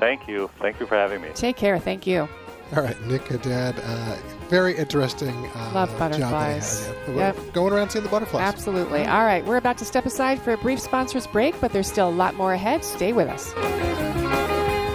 [0.00, 1.28] Thank you, thank you for having me.
[1.34, 1.78] Take care.
[1.78, 2.28] Thank you.
[2.74, 4.16] All right, Nick Haddad, uh,
[4.48, 6.86] very interesting uh, Love job that he butterflies.
[6.86, 6.96] has.
[7.08, 7.14] Yeah.
[7.16, 7.52] Yep.
[7.52, 8.42] Going around seeing the butterflies.
[8.42, 9.06] Absolutely.
[9.06, 12.08] All right, we're about to step aside for a brief sponsors break, but there's still
[12.08, 12.84] a lot more ahead.
[12.84, 13.54] Stay with us.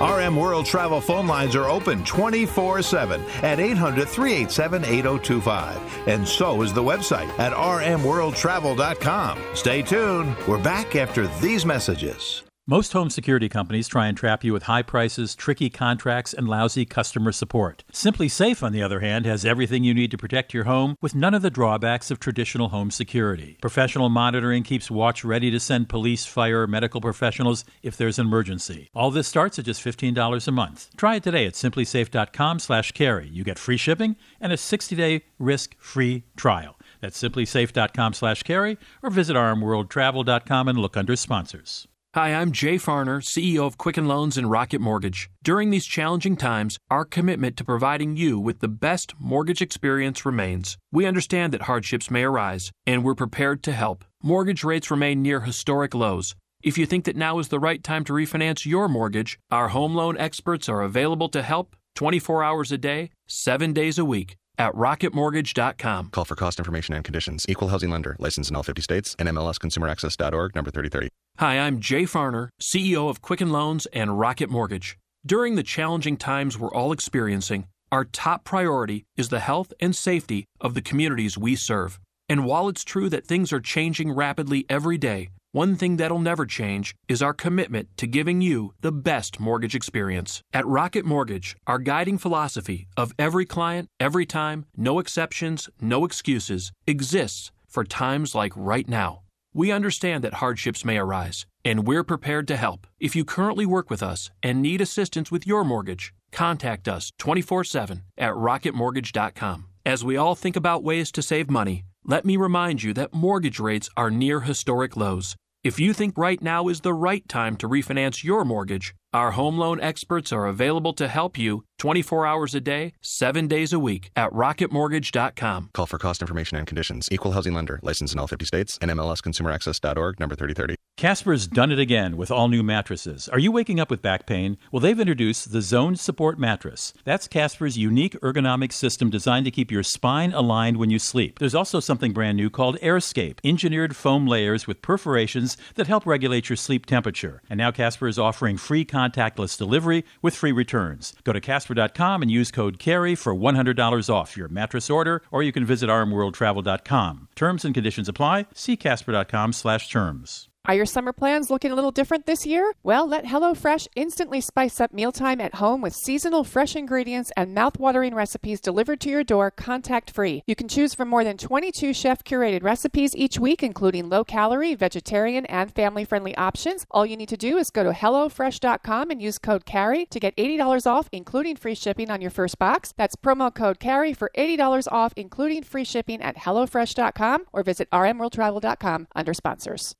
[0.01, 6.07] RM World Travel phone lines are open 24 7 at 800 387 8025.
[6.07, 9.39] And so is the website at rmworldtravel.com.
[9.53, 10.35] Stay tuned.
[10.47, 12.41] We're back after these messages.
[12.71, 16.85] Most home security companies try and trap you with high prices, tricky contracts, and lousy
[16.85, 17.83] customer support.
[17.91, 21.33] SimpliSafe, on the other hand, has everything you need to protect your home with none
[21.33, 23.57] of the drawbacks of traditional home security.
[23.61, 28.89] Professional monitoring keeps Watch ready to send police, fire, medical professionals if there's an emergency.
[28.95, 30.87] All this starts at just $15 a month.
[30.95, 33.27] Try it today at simplisafe.com slash carey.
[33.27, 36.79] You get free shipping and a 60-day risk-free trial.
[37.01, 41.89] That's simplisafe.com slash carey or visit rmworldtravel.com and look under sponsors.
[42.13, 45.29] Hi, I'm Jay Farner, CEO of Quicken Loans and Rocket Mortgage.
[45.43, 50.77] During these challenging times, our commitment to providing you with the best mortgage experience remains.
[50.91, 54.03] We understand that hardships may arise, and we're prepared to help.
[54.21, 56.35] Mortgage rates remain near historic lows.
[56.61, 59.95] If you think that now is the right time to refinance your mortgage, our home
[59.95, 64.73] loan experts are available to help 24 hours a day, 7 days a week at
[64.75, 66.09] rocketmortgage.com.
[66.11, 67.45] Call for cost information and conditions.
[67.49, 68.15] Equal housing lender.
[68.19, 69.15] Licensed in all 50 states.
[69.15, 70.55] NMLSconsumeraccess.org.
[70.55, 71.09] Number 3030.
[71.39, 74.97] Hi, I'm Jay Farner, CEO of Quicken Loans and Rocket Mortgage.
[75.25, 80.45] During the challenging times we're all experiencing, our top priority is the health and safety
[80.59, 81.99] of the communities we serve.
[82.29, 86.45] And while it's true that things are changing rapidly every day, one thing that'll never
[86.45, 90.41] change is our commitment to giving you the best mortgage experience.
[90.53, 96.71] At Rocket Mortgage, our guiding philosophy of every client, every time, no exceptions, no excuses
[96.87, 99.21] exists for times like right now.
[99.53, 102.87] We understand that hardships may arise, and we're prepared to help.
[102.99, 107.65] If you currently work with us and need assistance with your mortgage, contact us 24
[107.65, 109.67] 7 at rocketmortgage.com.
[109.85, 113.59] As we all think about ways to save money, let me remind you that mortgage
[113.59, 115.35] rates are near historic lows.
[115.63, 119.59] If you think right now is the right time to refinance your mortgage, our home
[119.59, 124.11] loan experts are available to help you 24 hours a day, 7 days a week
[124.15, 125.71] at rocketmortgage.com.
[125.73, 127.09] Call for cost information and conditions.
[127.11, 127.79] Equal housing lender.
[127.81, 128.77] Licensed in all 50 states.
[128.77, 130.19] NMLSconsumeraccess.org.
[130.19, 130.75] Number 3030.
[130.97, 133.27] Casper's done it again with all new mattresses.
[133.29, 134.59] Are you waking up with back pain?
[134.71, 136.93] Well, they've introduced the Zone Support Mattress.
[137.05, 141.39] That's Casper's unique ergonomic system designed to keep your spine aligned when you sleep.
[141.39, 146.49] There's also something brand new called AirScape, engineered foam layers with perforations that help regulate
[146.49, 147.41] your sleep temperature.
[147.49, 151.15] And now Casper is offering free contactless delivery with free returns.
[151.23, 151.41] Go to
[151.75, 157.29] and use code CAREY for $100 off your mattress order, or you can visit rmworldtravel.com.
[157.35, 158.47] Terms and conditions apply.
[158.53, 160.50] See casper.com slash terms.
[160.65, 162.73] Are your summer plans looking a little different this year?
[162.83, 168.13] Well, let HelloFresh instantly spice up mealtime at home with seasonal fresh ingredients and mouthwatering
[168.13, 170.43] recipes delivered to your door contact free.
[170.45, 174.75] You can choose from more than 22 chef curated recipes each week, including low calorie,
[174.75, 176.85] vegetarian, and family friendly options.
[176.91, 180.35] All you need to do is go to HelloFresh.com and use code CAREY to get
[180.37, 182.93] $80 off, including free shipping on your first box.
[182.95, 189.07] That's promo code CAREY for $80 off, including free shipping at HelloFresh.com or visit RMWorldTravel.com
[189.15, 189.95] under sponsors.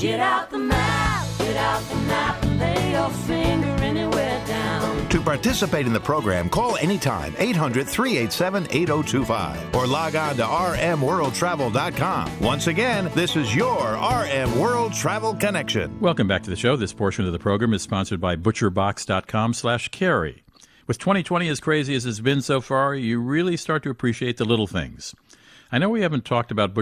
[0.00, 5.08] Get out the map, get out the map, and lay your finger anywhere down.
[5.10, 12.40] To participate in the program, call anytime 800 387 8025 or log on to rmworldtravel.com.
[12.40, 16.00] Once again, this is your RM World Travel Connection.
[16.00, 16.76] Welcome back to the show.
[16.76, 20.44] This portion of the program is sponsored by butcherbox.com slash carey.
[20.86, 24.46] With 2020 as crazy as it's been so far, you really start to appreciate the
[24.46, 25.14] little things.
[25.70, 26.72] I know we haven't talked about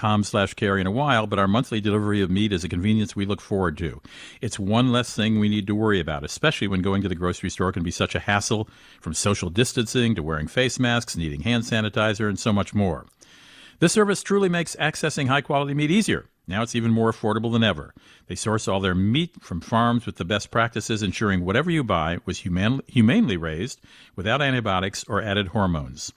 [0.00, 3.14] butcherbox.com slash carey in a while, but our monthly delivery of meat is a convenience
[3.14, 4.00] we look forward to.
[4.40, 7.50] It's one less thing we need to worry about, especially when going to the grocery
[7.50, 8.68] store can be such a hassle,
[9.00, 13.06] from social distancing to wearing face masks, needing hand sanitizer, and so much more.
[13.78, 16.26] This service truly makes accessing high quality meat easier.
[16.46, 17.94] Now it's even more affordable than ever.
[18.26, 22.18] They source all their meat from farms with the best practices, ensuring whatever you buy
[22.24, 23.80] was human- humanely raised
[24.16, 26.12] without antibiotics or added hormones.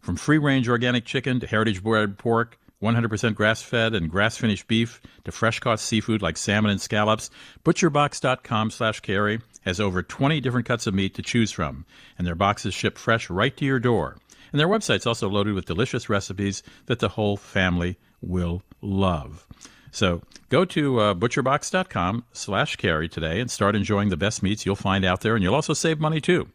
[0.00, 4.66] From free range organic chicken to heritage bred pork, 100% grass fed and grass finished
[4.66, 7.30] beef to fresh caught seafood like salmon and scallops,
[7.64, 11.86] butcherbox.com slash carey has over 20 different cuts of meat to choose from,
[12.18, 14.16] and their boxes ship fresh right to your door.
[14.50, 19.46] And their website's also loaded with delicious recipes that the whole family will love.
[19.92, 24.76] So go to uh, butcherbox.com slash carey today and start enjoying the best meats you'll
[24.76, 26.48] find out there, and you'll also save money too.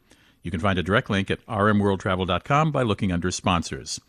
[0.47, 3.99] You can find a direct link at rmworldtravel.com by looking under sponsors.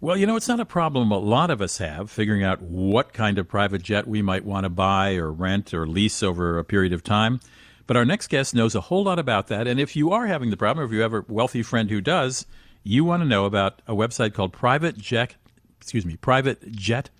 [0.00, 3.12] Well, you know, it's not a problem a lot of us have figuring out what
[3.12, 6.64] kind of private jet we might want to buy or rent or lease over a
[6.64, 7.38] period of time.
[7.86, 9.68] But our next guest knows a whole lot about that.
[9.68, 12.00] And if you are having the problem, or if you have a wealthy friend who
[12.00, 12.44] does,
[12.82, 15.36] you want to know about a website called Private Jet,
[15.80, 17.10] excuse me, Private Jet.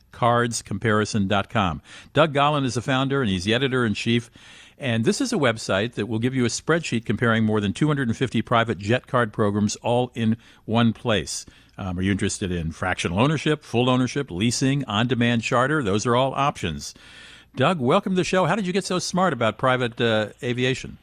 [2.13, 4.31] Doug Gollan is the founder and he's the editor in chief.
[4.79, 8.43] And this is a website that will give you a spreadsheet comparing more than 250
[8.43, 11.47] private jet card programs all in one place.
[11.77, 15.83] Um, are you interested in fractional ownership, full ownership, leasing, on demand charter?
[15.83, 16.95] Those are all options.
[17.57, 18.47] Doug, welcome to the show.
[18.47, 20.99] How did you get so smart about private uh, aviation?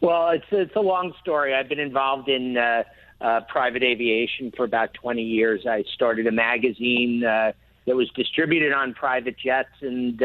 [0.00, 1.54] Well, it's it's a long story.
[1.54, 2.84] I've been involved in uh,
[3.20, 5.66] uh, private aviation for about 20 years.
[5.66, 7.52] I started a magazine uh,
[7.86, 10.22] that was distributed on private jets, and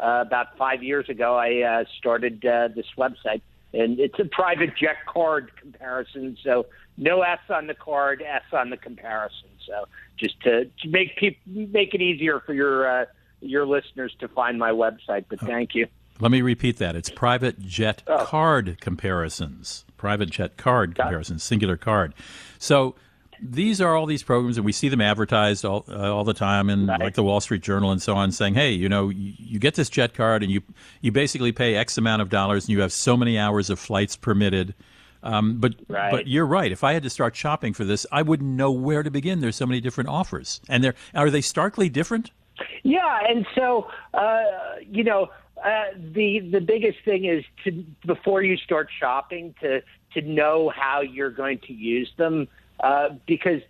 [0.00, 3.40] uh, about five years ago, I uh, started uh, this website.
[3.72, 6.66] And it's a private jet card comparison, so
[6.96, 9.48] no S on the card, S on the comparison.
[9.66, 9.84] So
[10.16, 13.04] just to, to make people make it easier for your uh,
[13.40, 15.26] your listeners to find my website.
[15.28, 15.88] But thank you.
[16.20, 16.96] Let me repeat that.
[16.96, 18.24] It's private jet Oh.
[18.24, 19.84] card comparisons.
[19.98, 22.14] Private jet card comparisons, singular card.
[22.58, 22.94] So
[23.40, 26.70] these are all these programs, and we see them advertised all, uh, all the time
[26.70, 29.58] in like the Wall Street Journal and so on, saying, "Hey, you know, you, you
[29.58, 30.62] get this jet card, and you
[31.00, 34.16] you basically pay X amount of dollars, and you have so many hours of flights
[34.16, 34.74] permitted."
[35.22, 36.10] Um, but Right.
[36.12, 36.70] but you're right.
[36.70, 39.40] If I had to start shopping for this, I wouldn't know where to begin.
[39.40, 42.30] There's so many different offers, and they're are they starkly different?
[42.84, 44.44] Yeah, and so uh,
[44.88, 45.30] you know,
[45.64, 47.72] uh, the the biggest thing is to
[48.06, 49.82] before you start shopping to
[50.14, 52.46] to know how you're going to use them
[52.80, 53.62] uh, because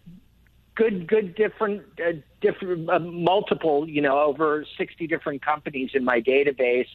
[0.75, 6.21] good good different uh, different uh, multiple you know over 60 different companies in my
[6.21, 6.89] database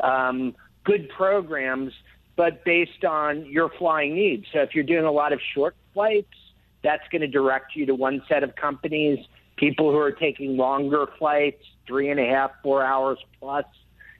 [0.00, 0.54] um,
[0.84, 1.92] good programs
[2.34, 4.46] but based on your flying needs.
[4.54, 6.34] So if you're doing a lot of short flights
[6.82, 9.24] that's going to direct you to one set of companies.
[9.56, 13.64] People who are taking longer flights three and a half four hours plus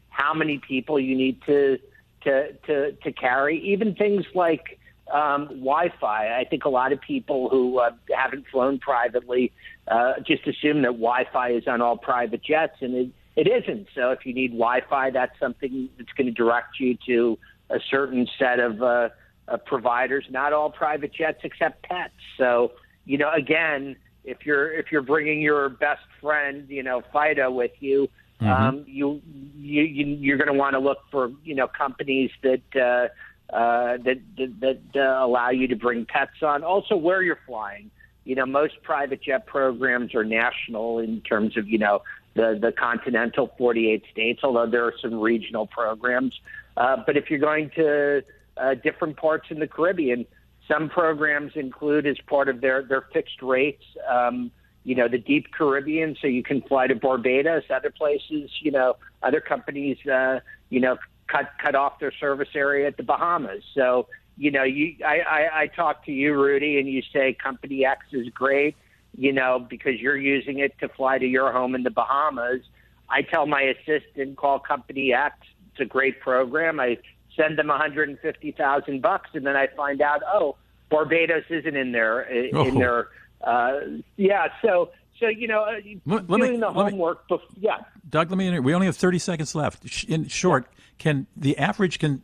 [0.09, 1.78] how many people you need to
[2.24, 3.59] to to, to carry?
[3.61, 4.78] Even things like
[5.11, 6.38] um, Wi-Fi.
[6.38, 9.53] I think a lot of people who uh, haven't flown privately
[9.88, 13.88] uh, just assume that Wi-Fi is on all private jets, and it, it isn't.
[13.94, 17.38] So if you need Wi-Fi, that's something that's going to direct you to
[17.70, 19.09] a certain set of uh,
[19.48, 20.24] uh, providers.
[20.30, 22.14] Not all private jets accept pets.
[22.38, 22.72] So
[23.05, 27.72] you know, again, if you're if you're bringing your best friend, you know, Fido with
[27.80, 28.09] you.
[28.40, 29.22] Um, you
[29.57, 33.07] you you- you're going to want to look for you know companies that uh,
[33.53, 36.64] uh, that that, that uh, allow you to bring pets on.
[36.64, 37.90] Also, where you're flying.
[38.24, 42.03] You know, most private jet programs are national in terms of you know
[42.34, 44.40] the the continental 48 states.
[44.42, 46.38] Although there are some regional programs,
[46.76, 48.22] uh, but if you're going to
[48.57, 50.24] uh, different parts in the Caribbean,
[50.68, 53.84] some programs include as part of their their fixed rates.
[54.09, 54.50] Um,
[54.84, 58.96] you know, the deep Caribbean, so you can fly to Barbados, other places, you know,
[59.22, 60.40] other companies, uh,
[60.70, 60.98] you know,
[61.33, 63.62] cut cut off their service area at the Bahamas.
[63.74, 64.07] So,
[64.37, 68.07] you know, you I, I, I talk to you, Rudy, and you say company X
[68.12, 68.76] is great,
[69.16, 72.61] you know, because you're using it to fly to your home in the Bahamas.
[73.09, 75.37] I tell my assistant, call company X.
[75.72, 76.78] It's a great program.
[76.80, 76.99] I
[77.37, 80.57] send them 150,000 bucks, and then I find out, oh,
[80.91, 82.70] Barbados isn't in there in Oh.
[82.70, 83.09] their
[83.43, 83.80] uh,
[84.16, 84.49] yeah.
[84.62, 85.72] So so you know, uh,
[86.07, 87.26] Let- let me- doing the let me- homework.
[87.28, 87.78] bef- yeah.
[88.09, 88.59] Doug, let me.
[88.61, 90.05] We only have thirty seconds left.
[90.09, 90.66] In short,
[91.03, 92.22] can the average can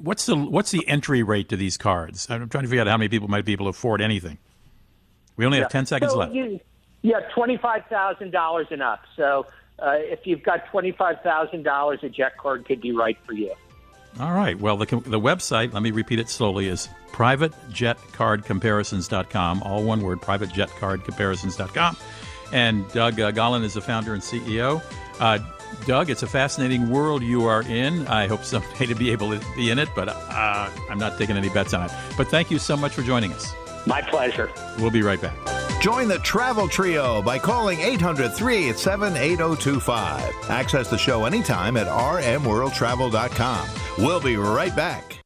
[0.00, 2.28] what's the what's the entry rate to these cards?
[2.30, 4.38] I'm trying to figure out how many people might be able to afford anything.
[5.36, 5.68] We only have Yeah.
[5.68, 6.32] ten seconds So left.
[6.32, 6.60] You,
[7.02, 9.00] yeah, twenty five thousand dollars and up.
[9.16, 9.46] So
[9.78, 13.32] uh, if you've got twenty five thousand dollars, a jet card could be right for
[13.34, 13.52] you.
[14.18, 14.58] All right.
[14.58, 15.74] Well, the the website.
[15.74, 16.68] Let me repeat it slowly.
[16.68, 19.62] Is privatejetcardcomparisons.com.
[19.62, 20.20] All one word.
[20.20, 21.96] Privatejetcardcomparisons.com.
[22.52, 24.80] And Doug uh, Gollan is the founder and CEO.
[25.20, 25.38] Uh,
[25.86, 28.06] Doug, it's a fascinating world you are in.
[28.08, 31.36] I hope someday to be able to be in it, but uh, I'm not taking
[31.36, 31.92] any bets on it.
[32.16, 33.52] But thank you so much for joining us.
[33.86, 34.50] My pleasure.
[34.78, 35.36] We'll be right back.
[35.80, 40.50] Join the Travel Trio by calling 800 387 8025.
[40.50, 43.68] Access the show anytime at rmworldtravel.com.
[43.98, 45.25] We'll be right back.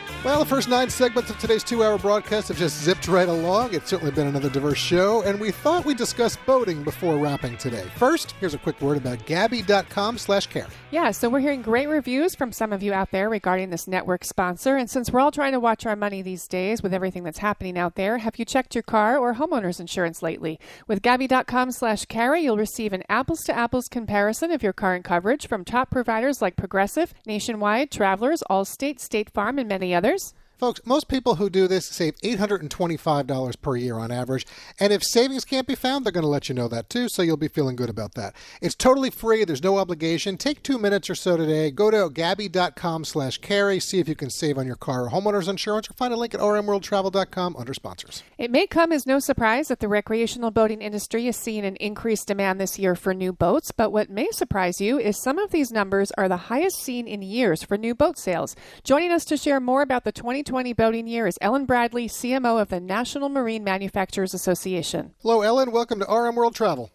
[0.23, 3.73] Well, the first nine segments of today's two hour broadcast have just zipped right along.
[3.73, 7.87] It's certainly been another diverse show, and we thought we'd discuss boating before wrapping today.
[7.95, 10.67] First, here's a quick word about Gabi.com slash carey.
[10.91, 14.23] Yeah, so we're hearing great reviews from some of you out there regarding this network
[14.23, 14.77] sponsor.
[14.77, 17.75] And since we're all trying to watch our money these days with everything that's happening
[17.75, 20.59] out there, have you checked your car or homeowner's insurance lately?
[20.87, 25.47] With Gabi.com slash carey, you'll receive an apples to apples comparison of your current coverage
[25.47, 30.79] from top providers like Progressive, Nationwide, Travelers, Allstate, State Farm, and many others dollars Folks,
[30.85, 34.45] most people who do this save $825 per year on average.
[34.79, 37.23] And if savings can't be found, they're going to let you know that too, so
[37.23, 38.35] you'll be feeling good about that.
[38.61, 39.43] It's totally free.
[39.43, 40.37] There's no obligation.
[40.37, 41.71] Take two minutes or so today.
[41.71, 43.79] Go to gabi.com slash carey.
[43.79, 46.35] See if you can save on your car or homeowner's insurance or find a link
[46.35, 48.21] at rmworldtravel.com under sponsors.
[48.37, 52.27] It may come as no surprise that the recreational boating industry is seeing an increased
[52.27, 55.71] demand this year for new boats, but what may surprise you is some of these
[55.71, 58.55] numbers are the highest seen in years for new boat sales.
[58.83, 62.67] Joining us to share more about the 2020 boating year is Ellen Bradley, CMO of
[62.67, 65.13] the National Marine Manufacturers Association.
[65.21, 65.71] Hello, Ellen.
[65.71, 66.91] Welcome to RM World Travel.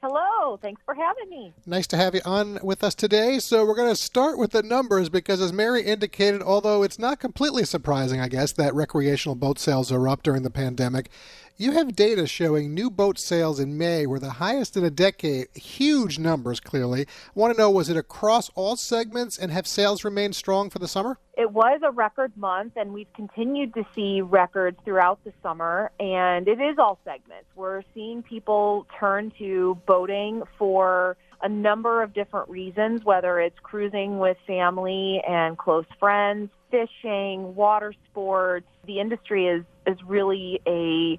[0.00, 1.54] Hello, Oh, thanks for having me.
[1.64, 3.38] Nice to have you on with us today.
[3.38, 7.18] So, we're going to start with the numbers because, as Mary indicated, although it's not
[7.18, 11.08] completely surprising, I guess, that recreational boat sales are up during the pandemic,
[11.56, 15.46] you have data showing new boat sales in May were the highest in a decade.
[15.54, 17.02] Huge numbers, clearly.
[17.02, 20.80] I want to know was it across all segments and have sales remained strong for
[20.80, 21.20] the summer?
[21.36, 26.48] It was a record month, and we've continued to see records throughout the summer, and
[26.48, 27.46] it is all segments.
[27.54, 34.18] We're seeing people turn to boating for a number of different reasons, whether it's cruising
[34.18, 38.66] with family and close friends, fishing, water sports.
[38.86, 41.18] The industry is, is really a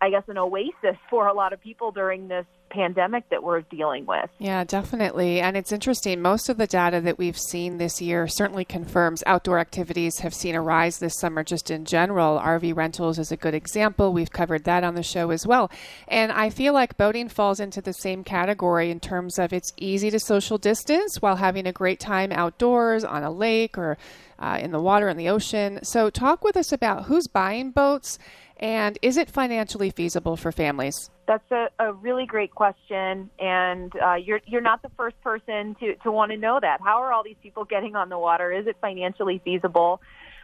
[0.00, 2.44] I guess, an oasis for a lot of people during this
[2.74, 4.28] pandemic that we're dealing with.
[4.38, 5.40] Yeah, definitely.
[5.40, 6.20] And it's interesting.
[6.20, 10.56] Most of the data that we've seen this year certainly confirms outdoor activities have seen
[10.56, 12.38] a rise this summer just in general.
[12.38, 14.12] RV rentals is a good example.
[14.12, 15.70] We've covered that on the show as well.
[16.08, 20.10] And I feel like boating falls into the same category in terms of it's easy
[20.10, 23.96] to social distance while having a great time outdoors on a lake or
[24.38, 25.78] uh, in the water in the ocean.
[25.84, 28.18] So, talk with us about who's buying boats
[28.64, 31.10] and is it financially feasible for families?
[31.28, 35.96] That's a, a really great question, and uh, you're you're not the first person to
[35.96, 36.80] to want to know that.
[36.80, 38.50] How are all these people getting on the water?
[38.50, 40.00] Is it financially feasible?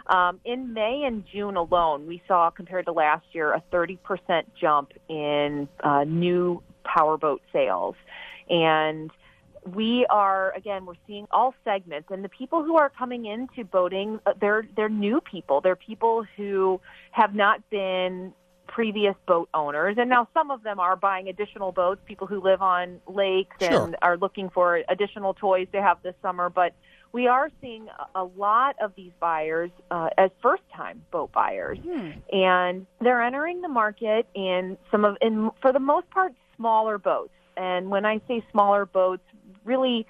[0.06, 3.98] Um, in May and June alone, we saw compared to last year a 30%
[4.60, 7.94] jump in uh, new powerboat sales,
[8.50, 9.10] and
[9.74, 14.18] we are again we're seeing all segments and the people who are coming into boating
[14.26, 15.60] uh, they're they're new people.
[15.60, 16.80] They're people who
[17.12, 18.32] have not been
[18.66, 22.00] previous boat owners and now some of them are buying additional boats.
[22.06, 23.84] People who live on lakes Sure.
[23.84, 26.72] and are looking for additional toys to have this summer but
[27.12, 31.76] we are seeing a- lot of these buyers uh, as first time boat buyers.
[32.32, 37.32] And they're entering the market in some of in for the most part smaller boats.
[37.56, 39.24] And when i say smaller boats
[39.64, 40.06] really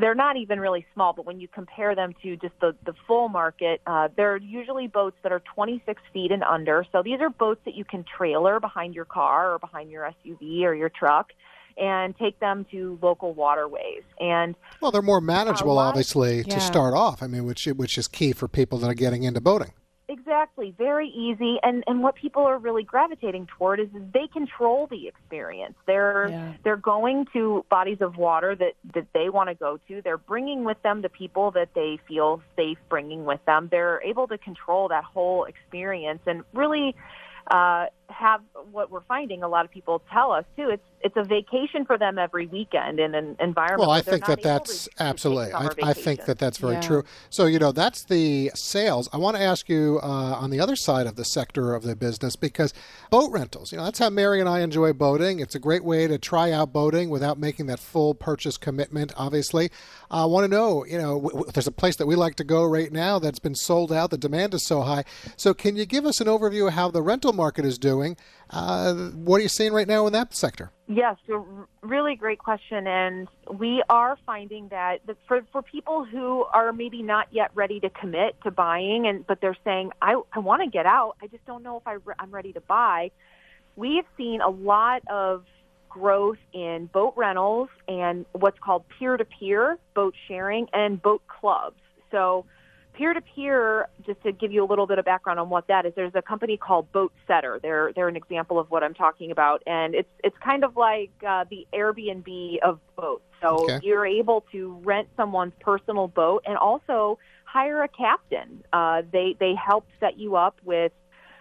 [0.00, 3.28] they're not even really small but when you compare them to just the the full
[3.28, 7.60] market uh, they're usually boats that are 26 feet and under so these are boats
[7.64, 11.32] that you can trailer behind your car or behind your suv or your truck
[11.78, 16.54] and take them to local waterways and Well, they're more manageable, lot- obviously, Yeah.
[16.54, 17.22] to start off.
[17.22, 19.72] I mean, which which is key for people that are getting into boating.
[20.12, 25.08] Exactly, very easy, and and what people are really gravitating toward is they control the
[25.08, 25.74] experience.
[25.86, 26.52] They're Yeah.
[26.62, 30.02] they're going to bodies of water that that they want to go to.
[30.02, 33.68] They're bringing with them the people that they feel safe bringing with them.
[33.70, 36.94] They're able to control that whole experience and really
[37.50, 38.40] uh, have
[38.70, 39.42] what we're finding.
[39.42, 40.68] A lot of people tell us too.
[40.70, 43.80] It's it's a vacation for them every weekend in an environment.
[43.80, 45.52] Well, I think that that's to- to absolutely.
[45.52, 46.80] I, I think that that's very Yeah.
[46.80, 47.04] true.
[47.28, 49.08] So you know, that's the sales.
[49.12, 51.96] I want to ask you uh, on the other side of the sector of the
[51.96, 52.72] business because
[53.10, 53.72] boat rentals.
[53.72, 55.40] You know, that's how Mary and I enjoy boating.
[55.40, 59.12] It's a great way to try out boating without making that full purchase commitment.
[59.16, 59.70] Obviously,
[60.10, 60.84] I want to know.
[60.84, 63.40] You know, w- w- there's a place that we like to go right now that's
[63.40, 64.10] been sold out.
[64.10, 65.04] The demand is so high.
[65.36, 68.01] So can you give us an overview of how the rental market is doing?
[68.50, 68.94] Uh,
[69.26, 70.70] what are you seeing right now in that sector?
[70.86, 71.16] Yes,
[71.80, 77.28] really great question, and we are finding that for for people who are maybe not
[77.30, 80.86] yet ready to commit to buying, and but they're saying, "I I want to get
[80.86, 81.16] out.
[81.22, 83.10] I just don't know if I re- I'm ready to buy."
[83.74, 85.44] We've seen a lot of
[85.88, 91.80] growth in boat rentals and what's called peer-to-peer boat sharing and boat clubs.
[92.10, 92.44] So
[92.94, 95.86] peer to peer, just to give you a little bit of background on what that
[95.86, 97.58] is, there's a company called Boat Setter.
[97.62, 101.10] They're they're an example of what I'm talking about, and it's it's kind of like
[101.26, 103.24] uh, the Airbnb of boats.
[103.40, 103.80] So Okay.
[103.82, 108.62] you're able to rent someone's personal boat and also hire a captain.
[108.72, 110.92] Uh, they they help set you up with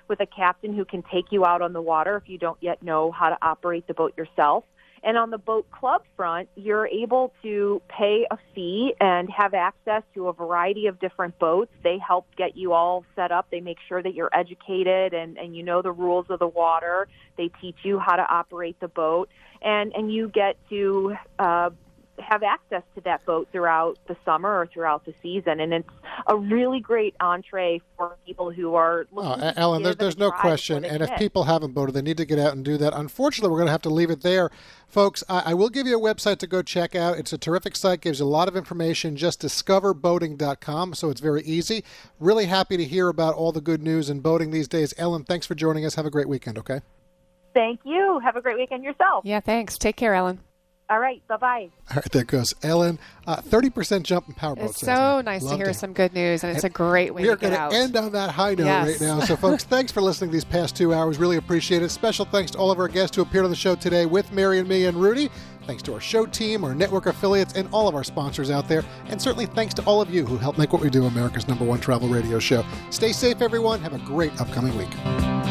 [0.08, 2.82] with a captain who can take you out on the water if you don't yet
[2.84, 4.64] know how to operate the boat yourself.
[5.04, 10.04] And on the boat club front, you're able to pay a fee and have access
[10.14, 11.72] to a variety of different boats.
[11.84, 13.48] They help get you all set up.
[13.50, 17.08] They make sure that you're educated and, and you know the rules of the water.
[17.36, 19.30] They teach you how to operate the boat.
[19.64, 21.72] And, and you get to uh,
[22.20, 25.60] have access to that boat throughout the summer or throughout the season.
[25.60, 25.90] And it's
[26.28, 29.44] a really great entree for people who are oh, looking.
[29.44, 30.86] Oh, Ellen, there, there's no question.
[30.86, 32.94] And if people haven't boated, they need to get out and do that.
[32.94, 34.50] Unfortunately, we're going to have to leave it there.
[34.88, 37.18] Folks, I, I will give you a website to go check out.
[37.18, 39.16] It's a terrific site, gives you a lot of information.
[39.16, 41.84] Just discoverboating.com, so it's very easy.
[42.20, 44.94] Really happy to hear about all the good news in boating these days.
[44.98, 45.96] Ellen, thanks for joining us.
[45.96, 46.82] Have a great weekend, okay?
[47.54, 48.20] Thank you.
[48.24, 49.26] Have a great weekend yourself.
[49.26, 49.78] Yeah, thanks.
[49.78, 50.40] Take care, Ellen.
[50.92, 51.26] All right.
[51.30, 51.70] Bye bye.
[51.90, 53.00] All right, there goes Ellen.
[53.26, 54.72] Uh, thirty percent jump in powerboat.
[54.72, 55.76] It's so nice to hear it.
[55.76, 57.72] some good news, and it's a great way we are to get going out.
[57.72, 58.88] to end on that high note Yes.
[59.00, 59.20] right now.
[59.22, 61.18] So, folks, thanks for listening these past two hours.
[61.18, 61.90] Really appreciate it.
[61.90, 64.60] Special thanks to all of our guests who appeared on the show today with Mary
[64.60, 65.30] and me and Rudy.
[65.66, 68.84] Thanks to our show team, our network affiliates, and all of our sponsors out there.
[69.08, 71.64] And certainly thanks to all of you who help make what we do America's number
[71.64, 72.66] one travel radio show.
[72.90, 73.80] Stay safe, everyone.
[73.80, 75.51] Have a great upcoming week.